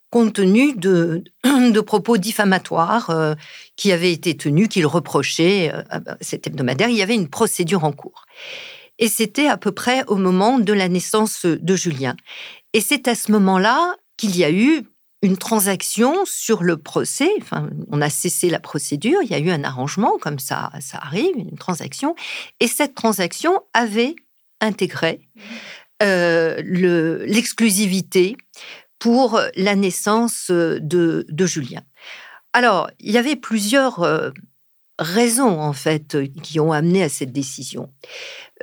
compte 0.09 0.33
tenu 0.33 0.73
de, 0.75 1.81
propos 1.81 2.17
diffamatoires 2.17 3.09
euh, 3.09 3.35
qui 3.75 3.91
avaient 3.91 4.11
été 4.11 4.35
tenus, 4.35 4.67
qu'il 4.67 4.85
reprochait 4.85 5.71
euh, 5.73 5.99
cet 6.21 6.47
hebdomadaire. 6.47 6.89
Il 6.89 6.97
y 6.97 7.01
avait 7.01 7.15
une 7.15 7.29
procédure 7.29 7.83
en 7.83 7.91
cours. 7.91 8.25
Et 8.99 9.09
c'était 9.09 9.47
à 9.47 9.57
peu 9.57 9.71
près 9.71 10.03
au 10.07 10.15
moment 10.15 10.59
de 10.59 10.73
la 10.73 10.89
naissance 10.89 11.45
de 11.45 11.75
Julien. 11.75 12.15
Et 12.73 12.81
c'est 12.81 13.07
à 13.07 13.15
ce 13.15 13.31
moment-là 13.31 13.95
qu'il 14.17 14.35
y 14.35 14.43
a 14.43 14.51
eu 14.51 14.83
une 15.21 15.37
transaction 15.37 16.15
sur 16.25 16.63
le 16.63 16.77
procès. 16.77 17.29
Enfin, 17.41 17.69
on 17.91 18.01
a 18.01 18.09
cessé 18.09 18.49
la 18.49 18.59
procédure, 18.59 19.19
il 19.23 19.29
y 19.29 19.33
a 19.33 19.39
eu 19.39 19.49
un 19.49 19.63
arrangement, 19.63 20.17
comme 20.19 20.39
ça, 20.39 20.71
ça 20.79 20.97
arrive, 20.99 21.35
une 21.37 21.57
transaction. 21.57 22.15
Et 22.59 22.67
cette 22.67 22.95
transaction 22.95 23.59
avait 23.73 24.15
intégré 24.61 25.21
euh, 26.03 26.61
l'exclusivité 26.63 28.37
pour 28.99 29.39
la 29.55 29.75
naissance 29.75 30.49
euh, 30.49 30.79
de, 30.81 31.45
Julien. 31.45 31.81
Alors, 32.53 32.89
il 32.99 33.11
y 33.11 33.17
avait 33.17 33.35
plusieurs 33.35 34.01
euh, 34.01 34.31
raisons, 34.99 35.61
en 35.61 35.73
fait, 35.73 36.17
qui 36.41 36.59
ont 36.59 36.71
amené 36.71 37.03
à 37.03 37.09
cette 37.09 37.31
décision. 37.31 37.91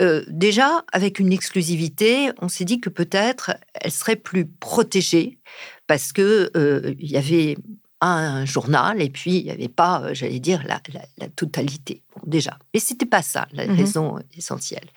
Euh, 0.00 0.25
déjà, 0.29 0.85
avec 0.93 1.21
une 1.21 1.33
exclusivité, 1.33 2.31
on 2.41 2.49
s'est 2.49 2.64
dit 2.64 2.81
que 2.81 2.91
peut-être 2.91 3.53
elle 3.75 3.93
serait 3.93 4.17
plus 4.17 4.47
protégée 4.47 5.38
parce 5.87 6.12
que 6.12 6.50
il 6.99 7.11
y 7.11 7.17
avait 7.17 7.57
un 8.00 8.45
journal 8.45 9.00
et 9.00 9.09
puis 9.09 9.37
il 9.37 9.45
n'y 9.45 9.50
avait 9.50 9.69
pas, 9.69 10.12
j'allais 10.12 10.41
dire, 10.41 10.64
la, 10.67 10.81
totalité. 11.29 12.03
déjà, 12.26 12.59
mais 12.73 12.81
c'était 12.81 13.07
pas 13.07 13.23
ça 13.23 13.47
la 13.53 13.67
mmh 13.67 13.76
raison 13.76 14.19
essentielle. 14.37 14.88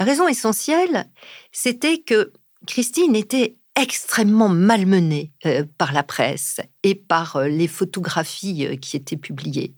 La 0.00 0.04
raison 0.04 0.26
essentielle, 0.26 1.06
c'était 1.52 1.98
que 1.98 2.32
Christine 2.66 3.14
était 3.14 3.56
extrêmement 3.76 4.48
malmenée 4.48 5.32
euh, 5.46 5.64
par 5.78 5.92
la 5.92 6.02
presse 6.02 6.60
et 6.82 6.94
par 6.94 7.36
euh, 7.36 7.48
les 7.48 7.68
photographies 7.68 8.66
euh, 8.66 8.76
qui 8.76 8.96
étaient 8.96 9.16
publiées. 9.16 9.74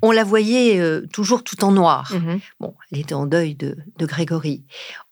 On 0.00 0.12
la 0.12 0.22
voyait 0.22 0.80
toujours 1.12 1.42
tout 1.42 1.64
en 1.64 1.72
noir. 1.72 2.12
Mmh 2.14 2.36
bon, 2.60 2.72
elle 2.92 3.00
était 3.00 3.14
en 3.14 3.26
deuil 3.26 3.56
de, 3.56 3.76
Grégory. 3.98 4.62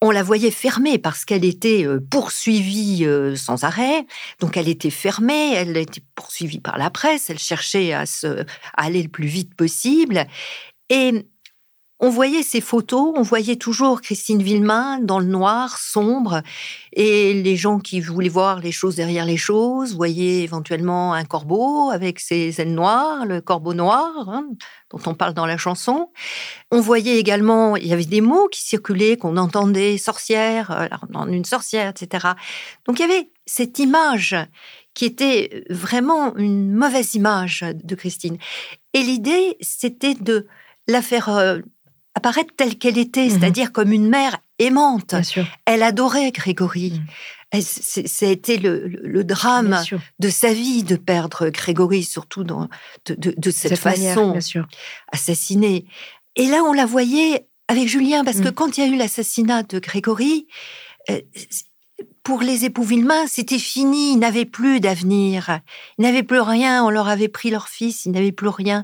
On 0.00 0.12
la 0.12 0.22
voyait 0.22 0.52
fermée 0.52 0.98
parce 0.98 1.24
qu'elle 1.24 1.44
était 1.44 1.84
poursuivie 2.08 3.04
sans 3.34 3.64
arrêt. 3.64 4.06
Donc 4.38 4.56
elle 4.56 4.68
était 4.68 4.90
fermée, 4.90 5.54
elle 5.54 5.76
était 5.76 6.02
poursuivie 6.14 6.60
par 6.60 6.78
la 6.78 6.90
presse. 6.90 7.30
Elle 7.30 7.40
cherchait 7.40 7.94
à, 7.94 8.06
se, 8.06 8.42
à 8.42 8.84
aller 8.84 9.02
le 9.02 9.08
plus 9.08 9.26
vite 9.26 9.56
possible. 9.56 10.24
Et 10.88 11.26
on 11.98 12.10
voyait 12.10 12.42
ces 12.42 12.60
photos, 12.60 13.12
on 13.16 13.22
voyait 13.22 13.56
toujours 13.56 14.02
Christine 14.02 14.42
Villemain 14.42 14.98
dans 15.00 15.18
le 15.18 15.26
noir, 15.26 15.78
sombre, 15.78 16.42
et 16.92 17.32
les 17.32 17.56
gens 17.56 17.78
qui 17.78 18.00
voulaient 18.00 18.28
voir 18.28 18.60
les 18.60 18.72
choses 18.72 18.96
derrière 18.96 19.24
les 19.24 19.38
choses 19.38 19.94
voyaient 19.94 20.42
éventuellement 20.42 21.14
un 21.14 21.24
corbeau 21.24 21.90
avec 21.90 22.20
ses 22.20 22.60
ailes 22.60 22.74
noires, 22.74 23.24
le 23.24 23.40
corbeau 23.40 23.72
noir, 23.72 24.28
hein, 24.28 24.46
dont 24.90 25.00
on 25.06 25.14
parle 25.14 25.32
dans 25.32 25.46
la 25.46 25.56
chanson. 25.56 26.10
On 26.70 26.80
voyait 26.80 27.18
également, 27.18 27.76
il 27.76 27.86
y 27.86 27.92
avait 27.94 28.04
des 28.04 28.20
mots 28.20 28.48
qui 28.48 28.62
circulaient, 28.62 29.16
qu'on 29.16 29.38
entendait, 29.38 29.96
sorcière, 29.96 30.70
euh, 30.70 31.26
une 31.28 31.46
sorcière, 31.46 31.88
etc. 31.88 32.28
Donc 32.86 32.98
il 32.98 33.02
y 33.02 33.10
avait 33.10 33.30
cette 33.46 33.78
image 33.78 34.36
qui 34.92 35.06
était 35.06 35.64
vraiment 35.70 36.34
une 36.36 36.72
mauvaise 36.72 37.14
image 37.14 37.64
de 37.72 37.94
Christine. 37.94 38.36
Et 38.92 39.02
l'idée, 39.02 39.56
c'était 39.60 40.14
de 40.14 40.46
la 40.88 41.02
faire 41.02 41.28
euh, 41.28 41.58
apparaître 42.16 42.52
telle 42.56 42.76
qu'elle 42.76 42.98
était, 42.98 43.26
mhm. 43.26 43.30
c'est-à-dire 43.30 43.72
comme 43.72 43.92
une 43.92 44.08
mère 44.08 44.38
aimante. 44.58 45.14
Elle 45.66 45.82
adorait 45.82 46.32
Grégory. 46.32 47.00
Mhm. 47.52 47.60
Ça 47.60 48.26
a 48.26 48.28
été 48.28 48.58
le, 48.58 49.22
drame 49.22 49.80
de 50.18 50.28
sa 50.28 50.52
vie 50.52 50.82
de 50.82 50.96
perdre 50.96 51.48
Grégory, 51.48 52.02
surtout 52.02 52.42
dans, 52.42 52.68
de, 53.06 53.50
cette, 53.50 53.78
façon, 53.78 54.36
assassinée. 55.12 55.86
Et 56.34 56.48
là, 56.48 56.62
on 56.64 56.72
la 56.72 56.86
voyait 56.86 57.46
avec 57.68 57.88
Julien, 57.88 58.24
parce 58.24 58.40
que 58.40 58.48
mhm. 58.48 58.54
quand 58.54 58.76
il 58.76 58.84
y 58.84 58.88
a 58.88 58.92
eu 58.92 58.96
l'assassinat 58.96 59.62
de 59.62 59.78
Grégory, 59.78 60.48
euh, 61.08 61.20
pour 62.26 62.40
les 62.40 62.64
époux 62.64 62.82
Villemain, 62.82 63.28
c'était 63.28 63.56
fini, 63.56 64.14
ils 64.14 64.18
n'avaient 64.18 64.46
plus 64.46 64.80
d'avenir. 64.80 65.60
Ils 65.96 66.02
n'avaient 66.02 66.24
plus 66.24 66.40
rien, 66.40 66.84
on 66.84 66.90
leur 66.90 67.06
avait 67.06 67.28
pris 67.28 67.50
leur 67.50 67.68
fils, 67.68 68.04
ils 68.04 68.10
n'avaient 68.10 68.32
plus 68.32 68.48
rien. 68.48 68.82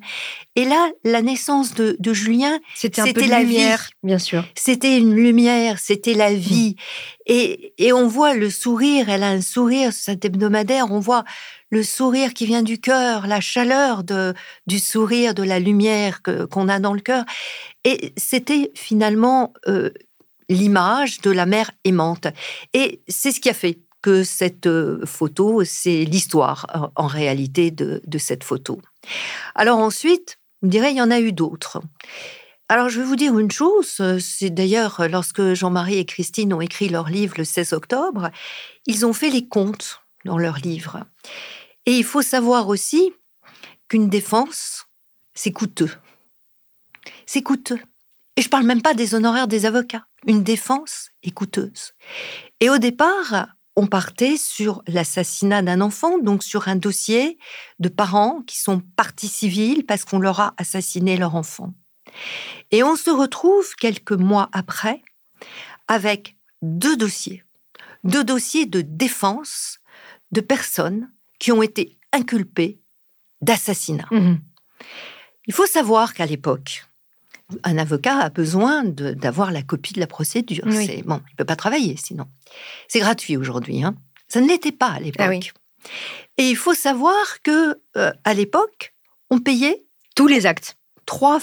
Et 0.54 0.64
là, 0.64 0.88
la 1.02 1.22
naissance 1.22 1.74
de, 1.74 1.96
Julien, 2.12 2.60
c'était 2.76 3.26
la 3.26 3.42
lumière, 3.42 3.90
bien 4.04 4.20
sûr. 4.20 4.44
C'était 4.54 4.96
une 4.96 5.16
lumière, 5.16 5.80
c'était 5.80 6.14
la 6.14 6.32
vie. 6.32 6.76
Et, 7.26 7.74
et 7.78 7.92
on 7.92 8.06
voit 8.06 8.34
le 8.34 8.48
sourire, 8.48 9.08
elle 9.08 9.24
a 9.24 9.30
un 9.30 9.40
sourire, 9.40 9.92
cet 9.92 10.24
hebdomadaire, 10.24 10.92
on 10.92 11.00
voit 11.00 11.24
le 11.70 11.82
sourire 11.82 12.34
qui 12.34 12.46
vient 12.46 12.62
du 12.62 12.78
cœur, 12.78 13.26
la 13.26 13.40
chaleur 13.40 14.04
de, 14.04 14.34
du 14.68 14.78
sourire, 14.78 15.34
de 15.34 15.42
la 15.42 15.58
lumière 15.58 16.20
qu'on 16.22 16.68
a 16.68 16.78
dans 16.78 16.92
le 16.92 17.00
cœur. 17.00 17.24
Et 17.82 18.12
c'était 18.16 18.70
finalement 18.76 19.52
euh, 19.66 19.90
l'image 20.48 21.20
de 21.20 21.30
la 21.30 21.46
mère 21.46 21.70
aimante. 21.84 22.26
Et 22.72 23.02
c'est 23.08 23.32
ce 23.32 23.40
qui 23.40 23.50
a 23.50 23.54
fait 23.54 23.78
que 24.02 24.24
cette 24.24 24.66
euh, 24.66 25.06
photo, 25.06 25.62
c'est 25.64 26.04
l'histoire 26.04 26.66
euh, 26.74 26.88
en 26.96 27.06
réalité 27.06 27.70
de, 27.70 28.00
cette 28.18 28.44
photo. 28.44 28.80
Alors 29.54 29.78
ensuite, 29.78 30.38
on 30.62 30.68
dirait 30.68 30.92
il 30.92 30.96
y 30.96 31.02
en 31.02 31.10
a 31.10 31.20
eu 31.20 31.32
d'autres. 31.32 31.80
Alors 32.68 32.88
je 32.88 33.00
vais 33.00 33.06
vous 33.06 33.16
dire 33.16 33.38
une 33.38 33.50
chose, 33.50 34.00
c'est 34.20 34.50
d'ailleurs 34.50 35.06
lorsque 35.10 35.54
Jean-Marie 35.54 35.98
et 35.98 36.04
Christine 36.04 36.54
ont 36.54 36.60
écrit 36.60 36.88
leur 36.88 37.08
livre 37.08 37.34
le 37.36 37.44
16 37.44 37.72
octobre, 37.74 38.30
ils 38.86 39.04
ont 39.04 39.12
fait 39.12 39.30
les 39.30 39.46
comptes 39.46 40.00
dans 40.24 40.38
leur 40.38 40.56
livre. 40.58 41.04
Et 41.86 41.92
il 41.92 42.04
faut 42.04 42.22
savoir 42.22 42.68
aussi 42.68 43.12
qu'une 43.88 44.08
défense, 44.08 44.86
c'est 45.34 45.52
coûteux. 45.52 45.90
C'est 47.26 47.42
coûteux. 47.42 47.80
Et 48.36 48.42
je 48.42 48.48
parle 48.48 48.64
même 48.64 48.82
pas 48.82 48.94
des 48.94 49.14
honoraires 49.14 49.48
des 49.48 49.66
avocats. 49.66 50.06
Une 50.26 50.42
défense 50.42 51.10
est 51.22 51.32
coûteuse. 51.32 51.92
Et 52.60 52.70
au 52.70 52.78
départ, 52.78 53.48
on 53.74 53.86
partait 53.86 54.36
sur 54.36 54.82
l'assassinat 54.86 55.62
d'un 55.62 55.80
enfant, 55.80 56.18
donc 56.18 56.42
sur 56.42 56.68
un 56.68 56.76
dossier 56.76 57.38
de 57.78 57.88
parents 57.88 58.42
qui 58.42 58.58
sont 58.58 58.80
partis 58.96 59.28
civils 59.28 59.84
parce 59.86 60.04
qu'on 60.04 60.18
leur 60.18 60.40
a 60.40 60.54
assassiné 60.58 61.16
leur 61.16 61.34
enfant. 61.34 61.74
Et 62.70 62.82
on 62.82 62.96
se 62.96 63.10
retrouve 63.10 63.74
quelques 63.76 64.12
mois 64.12 64.48
après 64.52 65.02
avec 65.88 66.36
deux 66.60 66.96
dossiers. 66.96 67.44
Deux 68.04 68.24
dossiers 68.24 68.66
de 68.66 68.80
défense 68.82 69.78
de 70.32 70.40
personnes 70.40 71.10
qui 71.38 71.52
ont 71.52 71.62
été 71.62 71.98
inculpées 72.12 72.80
d'assassinat. 73.40 74.06
Mhm. 74.10 74.40
Il 75.46 75.54
faut 75.54 75.66
savoir 75.66 76.14
qu'à 76.14 76.26
l'époque, 76.26 76.84
un 77.64 77.78
avocat 77.78 78.18
a 78.18 78.30
besoin 78.30 78.84
d'avoir 78.84 79.50
la 79.50 79.62
copie 79.62 79.92
de 79.92 80.00
la 80.00 80.06
procédure. 80.06 80.64
Oui. 80.66 81.02
Bon, 81.06 81.20
il 81.30 81.36
peut 81.36 81.44
pas 81.44 81.56
travailler 81.56 81.96
sinon. 81.96 82.26
C'est 82.88 83.00
gratuit 83.00 83.36
aujourd'hui. 83.36 83.82
Hein. 83.82 83.94
Ça 84.28 84.40
ne 84.40 84.48
l'était 84.48 84.72
pas 84.72 84.88
à 84.92 85.00
l'époque. 85.00 85.20
Ah 85.24 85.28
oui. 85.28 85.50
Et 86.38 86.48
il 86.48 86.56
faut 86.56 86.74
savoir 86.74 87.16
que 87.42 87.80
euh, 87.96 88.12
à 88.24 88.34
l'époque, 88.34 88.94
on 89.30 89.38
payait 89.38 89.84
Tous 90.14 90.26
les 90.26 90.46
actes. 90.46 90.76
3, 91.06 91.40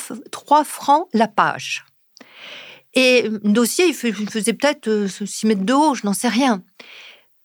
francs 0.64 1.08
la 1.14 1.28
page. 1.28 1.86
Et 2.96 3.28
un 3.44 3.50
dossier, 3.50 3.86
il 3.88 3.94
fais- 3.94 4.10
il 4.20 4.30
faisait 4.30 4.54
peut-être 4.54 5.08
6 5.08 5.46
mètres 5.48 5.64
de 5.66 5.74
haut, 5.74 5.94
je 5.96 6.06
n'en 6.06 6.14
sais 6.14 6.28
rien. 6.30 6.64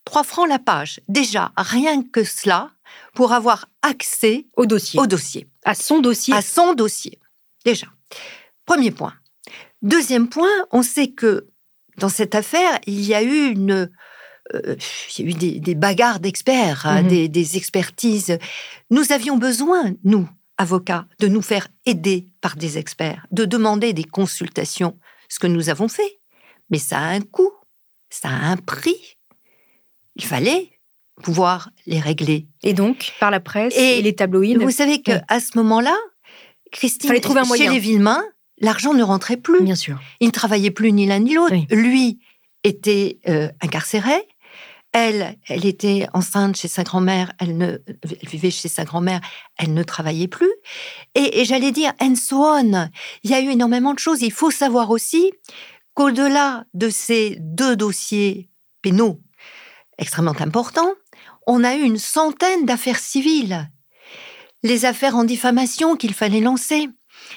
3 0.05 0.23
francs 0.23 0.47
la 0.49 0.59
page. 0.59 1.01
Déjà, 1.07 1.51
rien 1.57 2.03
que 2.03 2.23
cela, 2.23 2.71
pour 3.13 3.33
avoir 3.33 3.67
accès 3.81 4.45
Au 4.55 4.65
dossier. 4.65 4.99
au 4.99 5.07
dossier, 5.07 5.47
À 5.63 5.75
son 5.75 5.99
dossier. 5.99 6.33
à 6.33 6.41
son 6.41 6.73
dossier. 6.73 7.19
Déjà. 7.63 7.87
Premier 8.65 8.91
point. 8.91 9.13
Deuxième 9.81 10.27
point, 10.29 10.49
on 10.71 10.81
sait 10.83 11.09
que 11.09 11.47
dans 11.97 12.09
cette 12.09 12.35
affaire, 12.35 12.79
il 12.87 13.01
y 13.05 13.13
a 13.13 13.21
eu 13.23 13.51
une. 13.51 13.89
euh, 14.53 14.75
il 15.17 15.25
y 15.25 15.27
a 15.27 15.31
eu 15.31 15.33
des, 15.33 15.59
des 15.59 15.75
bagarres 15.75 16.19
d'experts, 16.19 16.85
hein, 16.85 17.01
Mhm. 17.03 17.07
des, 17.07 17.27
des 17.29 17.57
expertises. 17.57 18.37
Nous 18.91 19.11
avions 19.11 19.37
besoin, 19.37 19.93
nous, 20.03 20.27
avocats, 20.57 21.07
de 21.19 21.27
nous 21.27 21.41
faire 21.41 21.67
aider 21.85 22.27
par 22.41 22.55
des 22.55 22.77
experts, 22.77 23.25
de 23.31 23.45
demander 23.45 23.93
des 23.93 24.03
consultations, 24.03 24.99
ce 25.29 25.39
que 25.39 25.47
nous 25.47 25.69
avons 25.69 25.87
fait. 25.87 26.19
Mais 26.69 26.77
ça 26.79 26.99
a 26.99 27.07
un 27.07 27.21
coût, 27.21 27.51
ça 28.09 28.29
a 28.29 28.45
un 28.51 28.57
prix. 28.57 29.17
Il 30.15 30.23
fallait 30.25 30.69
pouvoir 31.23 31.69
les 31.87 31.99
régler. 31.99 32.47
Et 32.63 32.73
donc, 32.73 33.13
par 33.19 33.31
la 33.31 33.39
presse 33.39 33.73
Et 33.75 33.99
et, 33.99 34.01
les 34.01 34.13
tabloïds. 34.15 34.55
Vous 34.57 34.69
savez 34.71 35.01
que 35.01 35.11
Oui. 35.11 35.17
à 35.27 35.39
ce 35.39 35.57
moment-là, 35.57 35.95
Christine, 36.71 37.19
trouver 37.19 37.39
un 37.39 37.43
chez 37.43 37.47
moyen. 37.47 37.71
les 37.73 37.79
Villemain, 37.79 38.23
l'argent 38.59 38.93
ne 38.93 39.03
rentrait 39.03 39.37
plus. 39.37 39.61
Bien 39.63 39.75
sûr. 39.75 39.99
Ils 40.19 40.27
ne 40.27 40.31
travaillaient 40.31 40.71
plus 40.71 40.91
ni 40.91 41.05
l'un 41.05 41.19
ni 41.19 41.33
l'autre. 41.33 41.53
Oui. 41.53 41.67
Lui 41.69 42.19
était 42.63 43.19
euh, 43.27 43.49
incarcéré. 43.61 44.13
Elle, 44.91 45.37
elle 45.47 45.65
était 45.65 46.07
enceinte 46.13 46.55
chez 46.55 46.69
sa 46.69 46.83
grand-mère. 46.83 47.33
Elle, 47.39 47.57
ne, 47.57 47.77
elle 48.03 48.29
vivait 48.29 48.51
chez 48.51 48.69
sa 48.69 48.85
grand-mère. 48.85 49.19
Elle 49.57 49.73
ne 49.73 49.83
travaillait 49.83 50.29
plus. 50.29 50.51
Et, 51.15 51.41
et 51.41 51.45
j'allais 51.45 51.71
dire, 51.71 51.91
and 51.99 52.15
so 52.15 52.43
on. 52.45 52.89
Il 53.23 53.31
y 53.31 53.33
a 53.33 53.41
eu 53.41 53.49
énormément 53.49 53.93
de 53.93 53.99
choses. 53.99 54.21
Il 54.21 54.31
faut 54.31 54.51
savoir 54.51 54.89
aussi 54.89 55.33
qu'au-delà 55.93 56.65
de 56.73 56.89
ces 56.89 57.37
deux 57.39 57.75
dossiers 57.75 58.49
pénaux 58.81 59.19
extrêmement 59.97 60.35
importants, 60.39 60.93
on 61.47 61.63
a 61.63 61.75
eu 61.75 61.81
une 61.81 61.97
centaine 61.97 62.65
d'affaires 62.65 62.99
civiles. 62.99 63.69
Les 64.63 64.85
affaires 64.85 65.15
en 65.15 65.23
diffamation 65.23 65.95
qu'il 65.95 66.13
fallait 66.13 66.41
lancer, 66.41 66.89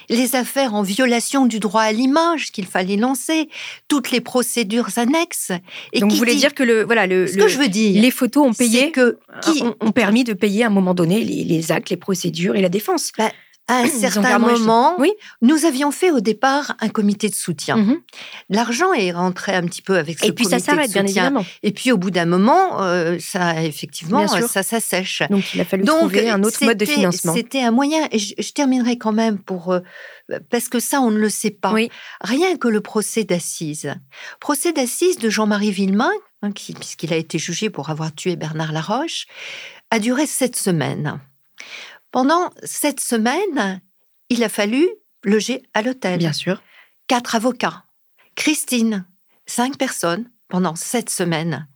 les 0.09 0.35
affaires 0.37 0.75
en 0.75 0.83
violation 0.83 1.47
du 1.47 1.61
droit 1.61 1.83
à 1.83 1.93
l'image 1.93 2.51
qu'il 2.53 2.67
fallait 2.67 2.97
lancer, 2.97 3.49
toutes 3.89 4.11
les 4.11 4.21
procédures 4.21 4.89
annexes. 4.97 5.53
Et 5.93 6.01
Donc, 6.01 6.11
qui 6.11 6.17
vous 6.17 6.19
voulez 6.19 6.33
dit- 6.35 6.41
dire 6.41 6.55
que 6.55 6.63
le, 6.63 6.85
voilà, 6.85 7.07
le, 7.07 7.27
ce 7.27 7.37
le- 7.37 7.43
que 7.45 7.49
je 7.49 7.59
veux 7.59 7.69
dire, 7.69 8.01
les 8.01 8.11
photos 8.11 8.47
ont 8.49 8.53
payé, 8.55 8.91
que 8.91 9.19
qui, 9.43 9.63
ont, 9.63 9.75
ont 9.81 9.93
permis 9.93 10.25
de 10.25 10.33
payer 10.33 10.65
à 10.65 10.67
un 10.69 10.71
moment 10.71 10.95
donné 10.95 11.23
les, 11.25 11.45
les 11.45 11.73
actes, 11.73 11.91
les 11.91 11.97
procédures 11.97 12.57
et 12.57 12.61
la 12.63 12.69
défense. 12.69 13.13
À 13.69 13.81
un 13.81 13.87
certain 13.87 14.39
moment, 14.39 14.95
Oui. 14.99 15.13
nous 15.43 15.65
avions 15.67 15.91
fait 15.91 16.11
au 16.11 16.21
départ 16.21 16.75
un 16.81 16.89
comité 16.89 17.29
de 17.29 17.35
soutien. 17.35 17.77
Mhm. 17.77 18.01
L'argent 18.49 18.93
est 18.95 19.13
rentré 19.13 19.55
un 19.55 19.63
petit 19.67 19.83
peu 19.83 19.97
avec 19.99 20.19
ce 20.19 20.25
Et 20.27 20.33
puis 20.33 20.45
ça 20.47 20.59
comité 20.59 20.89
de 20.89 20.93
bien 20.93 21.05
évidemment. 21.05 21.45
Et 21.63 21.73
puis 21.73 21.93
au 21.93 21.99
bout 21.99 22.11
d'un 22.11 22.25
moment, 22.25 22.83
euh, 22.83 23.19
ça 23.21 23.63
effectivement, 23.63 24.27
ça 24.27 24.63
s'assèche. 24.63 25.23
Donc 25.31 25.55
il 25.55 25.61
a 25.61 25.65
fallu 25.65 25.85
Donc, 25.85 25.99
trouver 25.99 26.31
un 26.31 26.43
autre 26.43 26.65
mode 26.65 26.79
de 26.79 26.85
financement. 26.87 27.35
C'était 27.35 27.63
un 27.63 27.71
moyen, 27.71 28.09
et 28.11 28.19
je, 28.19 28.35
je 28.39 28.53
terminerai 28.53 28.97
quand 28.99 29.13
même 29.13 29.39
pour 29.39 29.73
euh, 29.73 29.81
parce 30.51 30.69
que 30.69 30.81
ça 30.81 31.01
on 31.01 31.11
ne 31.11 31.19
le 31.19 31.29
sait 31.29 31.51
pas. 31.51 31.73
Oui. 31.73 31.91
Rien 32.23 32.57
que 32.57 32.69
le 32.69 32.81
procès 32.81 33.25
d'assises, 33.25 33.93
procès 34.41 34.73
d'assises 34.73 35.19
de 35.19 35.29
Jean-Marie 35.29 35.71
Villemain, 35.73 36.11
hein, 36.43 36.53
qui- 36.53 36.73
puisqu'il 36.73 37.13
a 37.13 37.17
été 37.17 37.39
jugé 37.39 37.69
pour 37.71 37.91
avoir 37.91 38.15
tué 38.15 38.37
Bernard 38.37 38.73
Laroche, 38.73 39.27
a 39.91 39.99
duré 39.99 40.27
sept 40.27 40.57
semaines. 40.57 41.21
Pendant 42.11 42.51
sept 42.65 43.01
semaines, 43.01 43.81
il 44.29 44.43
a 44.43 44.49
fallu 44.49 44.89
loger 45.25 45.63
à 45.75 45.83
l'hôtel. 45.83 46.19
Bien 46.19 46.33
sûr. 46.33 46.63
Quatre 47.07 47.35
avocats, 47.35 47.85
Christine, 48.35 49.07
cinq 49.47 49.79
personnes 49.79 50.31
pendant 50.49 50.75
sept 50.75 51.11
semaines 51.11 51.69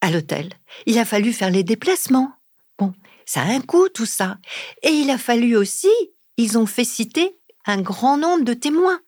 à 0.00 0.10
l'hôtel. 0.10 0.52
Il 0.86 0.98
a 0.98 1.04
fallu 1.04 1.32
faire 1.32 1.50
les 1.50 1.62
déplacements. 1.62 2.32
Bon, 2.78 2.92
ça 3.24 3.42
a 3.42 3.46
un 3.46 3.60
coût 3.60 3.88
tout 3.88 4.06
ça. 4.06 4.38
Et 4.82 4.90
il 4.90 5.10
a 5.10 5.18
fallu 5.18 5.56
aussi, 5.56 5.92
ils 6.36 6.58
ont 6.58 6.66
fait 6.66 6.84
citer 6.84 7.38
un 7.66 7.80
grand 7.80 8.18
nombre 8.18 8.44
de 8.44 8.54
témoins 8.54 9.00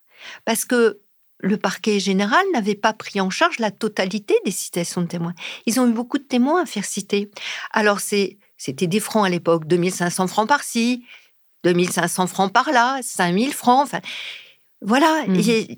parce 0.45 0.65
que 0.65 1.01
le 1.41 1.57
parquet 1.59 2.01
général 2.01 2.45
n'avait 2.53 2.75
pas 2.75 2.93
pris 2.93 3.21
en 3.21 3.29
charge 3.29 3.59
la 3.59 3.71
totalité 3.71 4.35
des 4.45 4.51
citations 4.51 5.03
de 5.03 5.07
témoins. 5.07 5.35
Ils 5.67 5.81
ont 5.81 5.89
eu 5.89 5.93
beaucoup 5.93 6.19
de 6.19 6.25
témoins 6.25 6.63
à 6.63 6.67
faire 6.67 6.85
citer. 6.85 7.31
Alors 7.71 8.01
c'est 8.01 8.39
c'était 8.65 8.87
des 8.87 9.01
francs 9.01 9.27
à 9.27 9.29
l'époque, 9.29 9.67
2500 9.67 10.27
francs 10.27 10.49
par-ci, 10.49 11.05
2500 11.65 12.27
francs 12.27 12.51
par-là, 12.51 12.99
5000 13.03 13.53
francs. 13.53 13.83
Enfin, 13.83 14.01
voilà. 14.81 15.25
Et 15.29 15.77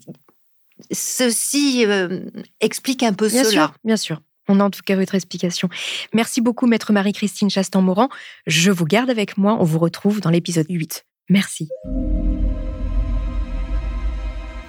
ceci 0.93 1.85
euh, 1.85 2.21
explique 2.61 3.03
un 3.03 3.13
peu 3.13 3.29
Bien 3.29 3.43
cela. 3.43 3.51
sûr, 3.51 3.75
bien 3.83 3.97
sûr. 3.97 4.21
On 4.49 4.61
a 4.61 4.65
en 4.65 4.71
tout 4.71 4.83
cas 4.87 4.95
votre 4.95 5.17
explication. 5.17 5.69
Merci 6.15 6.41
beaucoup, 6.41 6.69
maître 6.69 6.93
Marie-Christine 6.93 7.51
Chastan-Moran. 7.51 8.09
Je 8.47 8.71
vous 8.71 8.85
garde 8.85 9.11
avec 9.11 9.37
moi. 9.37 9.57
On 9.59 9.65
vous 9.65 9.81
retrouve 9.81 10.21
dans 10.21 10.31
l'épisode 10.31 10.67
8. 10.71 11.05
Merci. 11.29 11.69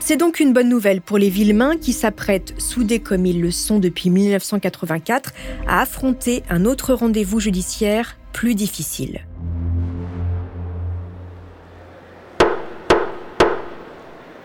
C'est 0.07 0.15
donc 0.15 0.39
une 0.39 0.53
bonne 0.53 0.69
nouvelle 0.69 1.01
pour 1.01 1.17
les 1.17 1.29
Villemains 1.29 1.75
qui 1.75 1.91
s'apprêtent, 1.91 2.53
soudés 2.57 2.99
comme 3.01 3.25
ils 3.25 3.41
le 3.41 3.51
sont 3.51 3.77
depuis 3.77 4.09
1984, 4.09 5.33
à 5.67 5.81
affronter 5.81 6.43
un 6.49 6.63
autre 6.63 6.93
rendez-vous 6.93 7.41
judiciaire 7.41 8.15
plus 8.31 8.55
difficile. 8.55 9.25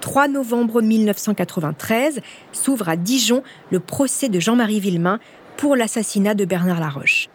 3 0.01 0.27
novembre 0.27 0.83
1993 0.83 2.23
s'ouvre 2.51 2.89
à 2.89 2.97
Dijon 2.97 3.45
le 3.71 3.79
procès 3.79 4.29
de 4.29 4.41
Jean-Marie 4.41 4.81
Villemain 4.81 5.21
pour 5.57 5.77
l'assassinat 5.77 6.35
de 6.35 6.45
Bernard 6.45 6.81
Laroche. 6.81 7.29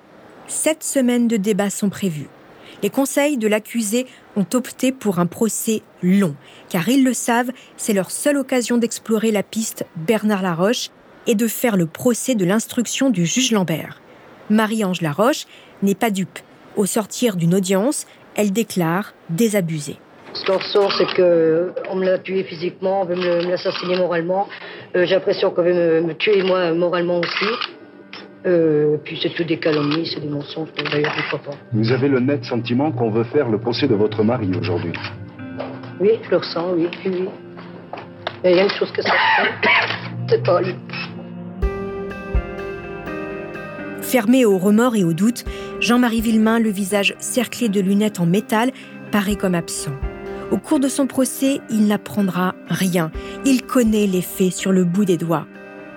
Sept 0.49 0.83
semaines 0.83 1.29
de 1.29 1.37
débats 1.37 1.69
sont 1.69 1.89
prévues. 1.89 2.27
Les 2.83 2.89
conseils 2.91 3.37
de 3.37 3.47
l'accusé 3.47 4.05
ont 4.35 4.45
opté 4.53 4.91
pour 4.91 5.17
un 5.17 5.25
procès 5.25 5.81
long, 6.03 6.35
car 6.69 6.87
ils 6.87 7.03
le 7.03 7.13
savent, 7.13 7.51
c'est 7.75 7.93
leur 7.93 8.11
seule 8.11 8.37
occasion 8.37 8.77
d'explorer 8.77 9.31
la 9.31 9.41
piste 9.41 9.85
Bernard 9.95 10.43
Laroche 10.43 10.89
et 11.25 11.33
de 11.33 11.47
faire 11.47 11.75
le 11.75 11.87
procès 11.87 12.35
de 12.35 12.45
l'instruction 12.45 13.09
du 13.09 13.25
juge 13.25 13.51
Lambert. 13.51 13.99
Marie-Ange 14.49 15.01
Laroche 15.01 15.45
n'est 15.81 15.95
pas 15.95 16.11
dupe. 16.11 16.39
Au 16.75 16.85
sortir 16.85 17.35
d'une 17.35 17.55
audience, 17.55 18.05
elle 18.35 18.51
déclare 18.51 19.13
désabusée. 19.29 19.97
Ce 20.33 20.45
qu'on 20.45 20.59
ressort, 20.59 20.93
c'est 20.97 21.11
que 21.15 21.73
on 21.89 21.95
me 21.95 22.05
l'a 22.05 22.19
tué 22.19 22.43
physiquement, 22.43 23.01
on 23.01 23.05
veut 23.05 23.15
me 23.15 23.49
l'assassiner 23.49 23.97
moralement. 23.97 24.47
Euh, 24.95 25.05
J'ai 25.05 25.15
l'impression 25.15 25.49
qu'on 25.49 25.63
veut 25.63 25.73
me, 25.73 26.01
me 26.01 26.13
tuer 26.13 26.43
moi 26.43 26.73
moralement 26.73 27.19
aussi. 27.19 27.51
Euh, 28.45 28.97
puis 29.03 29.19
c'est 29.21 29.33
tout 29.33 29.43
des 29.43 29.57
calomnies, 29.57 30.09
c'est 30.13 30.21
des 30.21 30.29
mensonges. 30.29 30.69
D'ailleurs, 30.91 31.13
je 31.13 31.21
ne 31.21 31.27
crois 31.27 31.39
pas. 31.39 31.57
Vous 31.73 31.91
avez 31.91 32.07
le 32.07 32.19
net 32.19 32.45
sentiment 32.45 32.91
qu'on 32.91 33.09
veut 33.09 33.23
faire 33.25 33.49
le 33.49 33.57
procès 33.57 33.87
de 33.87 33.95
votre 33.95 34.23
mari 34.23 34.49
aujourd'hui. 34.57 34.93
Oui, 35.99 36.11
je 36.23 36.29
le 36.29 36.37
ressens, 36.37 36.73
oui, 36.75 36.87
oui, 37.05 37.11
oui. 37.21 37.29
Il 38.43 38.51
y 38.51 38.59
a 38.59 38.63
une 38.63 38.69
chose 38.69 38.91
que 38.91 39.01
ça 39.01 39.11
c'est 40.29 40.43
pas 40.43 40.61
lui. 40.61 40.75
Fermé 44.01 44.45
au 44.45 44.57
remords 44.57 44.95
et 44.95 45.03
au 45.03 45.13
doute, 45.13 45.43
Jean-Marie 45.81 46.21
Villemain, 46.21 46.59
le 46.59 46.69
visage 46.69 47.15
cerclé 47.19 47.67
de 47.67 47.81
lunettes 47.81 48.19
en 48.19 48.25
métal, 48.25 48.71
paraît 49.11 49.35
comme 49.35 49.55
absent. 49.55 49.91
Au 50.51 50.57
cours 50.57 50.79
de 50.79 50.87
son 50.87 51.07
procès, 51.07 51.59
il 51.69 51.87
n'apprendra 51.87 52.55
rien. 52.69 53.11
Il 53.43 53.63
connaît 53.63 54.07
les 54.07 54.21
faits 54.21 54.53
sur 54.53 54.71
le 54.71 54.85
bout 54.85 55.03
des 55.03 55.17
doigts. 55.17 55.45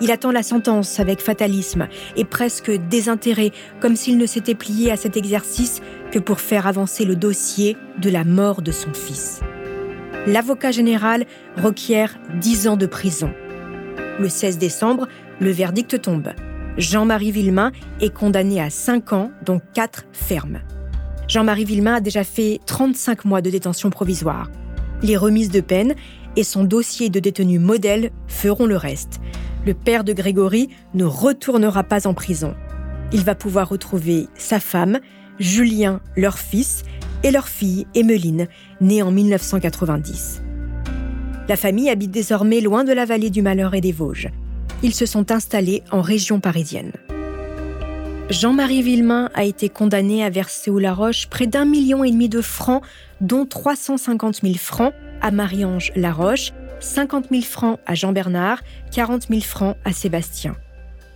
Il 0.00 0.10
attend 0.10 0.30
la 0.30 0.42
sentence 0.42 0.98
avec 0.98 1.20
fatalisme 1.20 1.88
et 2.16 2.24
presque 2.24 2.70
désintérêt, 2.70 3.50
comme 3.80 3.96
s'il 3.96 4.16
ne 4.16 4.26
s'était 4.26 4.54
plié 4.54 4.90
à 4.90 4.96
cet 4.96 5.16
exercice 5.16 5.82
que 6.10 6.18
pour 6.18 6.40
faire 6.40 6.66
avancer 6.66 7.04
le 7.04 7.16
dossier 7.16 7.76
de 7.98 8.08
la 8.08 8.24
mort 8.24 8.62
de 8.62 8.72
son 8.72 8.94
fils. 8.94 9.40
L'avocat 10.26 10.70
général 10.70 11.26
requiert 11.56 12.18
10 12.40 12.68
ans 12.68 12.76
de 12.76 12.86
prison. 12.86 13.32
Le 14.18 14.28
16 14.28 14.58
décembre, 14.58 15.06
le 15.38 15.50
verdict 15.50 16.00
tombe. 16.00 16.30
Jean-Marie 16.78 17.30
Villemain 17.30 17.72
est 18.00 18.12
condamné 18.12 18.60
à 18.60 18.70
5 18.70 19.12
ans, 19.12 19.30
dont 19.44 19.60
4 19.74 20.06
fermes. 20.12 20.60
Jean-Marie 21.28 21.64
Villemain 21.64 21.94
a 21.94 22.00
déjà 22.00 22.24
fait 22.24 22.58
35 22.66 23.24
mois 23.24 23.40
de 23.40 23.50
détention 23.50 23.90
provisoire. 23.90 24.50
Les 25.02 25.16
remises 25.16 25.50
de 25.50 25.60
peine 25.60 25.94
et 26.36 26.44
son 26.44 26.64
dossier 26.64 27.08
de 27.08 27.20
détenu 27.20 27.58
modèle 27.58 28.10
feront 28.28 28.66
le 28.66 28.76
reste. 28.76 29.20
Le 29.66 29.74
père 29.74 30.04
de 30.04 30.12
Grégory 30.12 30.70
ne 30.94 31.04
retournera 31.04 31.84
pas 31.84 32.06
en 32.06 32.14
prison. 32.14 32.54
Il 33.12 33.24
va 33.24 33.34
pouvoir 33.34 33.68
retrouver 33.68 34.28
sa 34.34 34.60
femme, 34.60 35.00
Julien, 35.38 36.00
leur 36.16 36.38
fils, 36.38 36.84
et 37.22 37.30
leur 37.30 37.48
fille, 37.48 37.86
Emmeline, 37.94 38.46
née 38.80 39.02
en 39.02 39.10
1990. 39.10 40.42
La 41.48 41.56
famille 41.56 41.90
habite 41.90 42.10
désormais 42.10 42.60
loin 42.60 42.84
de 42.84 42.92
la 42.92 43.04
vallée 43.04 43.30
du 43.30 43.42
Malheur 43.42 43.74
et 43.74 43.80
des 43.80 43.92
Vosges. 43.92 44.30
Ils 44.82 44.94
se 44.94 45.04
sont 45.04 45.30
installés 45.30 45.82
en 45.90 46.00
région 46.00 46.40
parisienne. 46.40 46.92
Jean-Marie 48.30 48.82
Villemain 48.82 49.28
a 49.34 49.44
été 49.44 49.68
condamné 49.68 50.24
à 50.24 50.30
verser 50.30 50.70
au 50.70 50.78
Laroche 50.78 51.26
près 51.26 51.48
d'un 51.48 51.64
million 51.64 52.04
et 52.04 52.10
demi 52.10 52.28
de 52.28 52.40
francs, 52.40 52.82
dont 53.20 53.44
350 53.44 54.42
000 54.42 54.54
francs 54.54 54.94
à 55.20 55.32
Marie-Ange 55.32 55.92
Laroche, 55.96 56.52
50 56.80 57.26
000 57.30 57.42
francs 57.42 57.78
à 57.86 57.94
Jean 57.94 58.12
Bernard, 58.12 58.62
40 58.92 59.28
000 59.28 59.40
francs 59.40 59.76
à 59.84 59.92
Sébastien. 59.92 60.56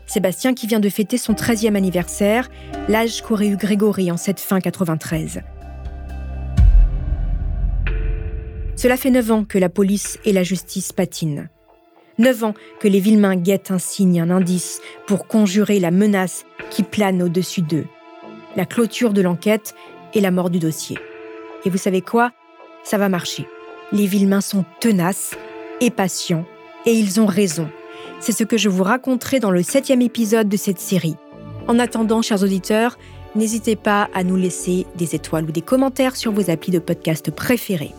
Sébastien 0.07 0.55
qui 0.55 0.67
vient 0.67 0.81
de 0.81 0.89
fêter 0.89 1.17
son 1.17 1.33
13e 1.33 1.75
anniversaire, 1.75 2.51
l'âge 2.89 3.23
qu'aurait 3.23 3.49
eu 3.49 3.57
Grégory 3.57 4.11
en 4.11 4.17
cette 4.17 4.41
fin 4.41 4.61
93. 4.61 5.41
Cela 8.77 8.97
fait 8.97 9.11
neuf 9.11 9.31
ans 9.31 9.45
que 9.45 9.59
la 9.59 9.71
police 9.71 10.19
et 10.25 10.33
la 10.33 10.43
justice 10.43 10.93
patinent. 10.93 11.49
Neuf 12.19 12.45
ans 12.45 12.55
que 12.81 12.89
les 12.89 13.01
Villemains 13.01 13.37
guettent 13.37 13.71
un 13.71 13.79
signe, 13.79 14.21
un 14.21 14.31
indice 14.31 14.81
pour 15.07 15.27
conjurer 15.27 15.81
la 15.81 15.91
menace 15.91 16.45
qui 16.71 16.83
plane 16.83 17.23
au-dessus 17.23 17.63
d'eux. 17.63 17.87
La 18.57 18.67
clôture 18.67 19.13
de 19.13 19.23
l'enquête 19.23 19.75
et 20.13 20.21
la 20.21 20.31
mort 20.31 20.51
du 20.51 20.59
dossier. 20.59 20.99
Et 21.65 21.71
vous 21.71 21.79
savez 21.79 22.03
quoi? 22.03 22.31
Ça 22.85 22.99
va 22.99 23.09
marcher. 23.09 23.49
Les 23.91 24.07
Villemains 24.07 24.41
sont 24.41 24.65
tenaces 24.81 25.35
et 25.81 25.91
patients, 25.91 26.45
et 26.87 26.93
ils 26.93 27.21
ont 27.21 27.27
raison. 27.27 27.69
C'est 28.21 28.33
ce 28.33 28.45
que 28.45 28.57
je 28.57 28.69
vous 28.69 28.83
raconterai 28.83 29.41
dans 29.41 29.51
le 29.51 29.63
septième 29.63 30.03
épisode 30.03 30.49
de 30.49 30.57
cette 30.57 30.81
série. 30.81 31.17
En 31.69 31.79
attendant, 31.79 32.23
chers 32.23 32.43
auditeurs, 32.43 32.99
n'hésitez 33.35 33.77
pas 33.77 34.09
à 34.15 34.25
nous 34.25 34.37
laisser 34.37 34.87
des 34.97 35.15
étoiles 35.15 35.45
ou 35.45 35.53
des 35.53 35.63
commentaires 35.63 36.17
sur 36.17 36.33
vos 36.33 36.51
applis 36.51 36.73
de 36.73 36.79
podcast 36.79 37.31
préférés. 37.31 37.93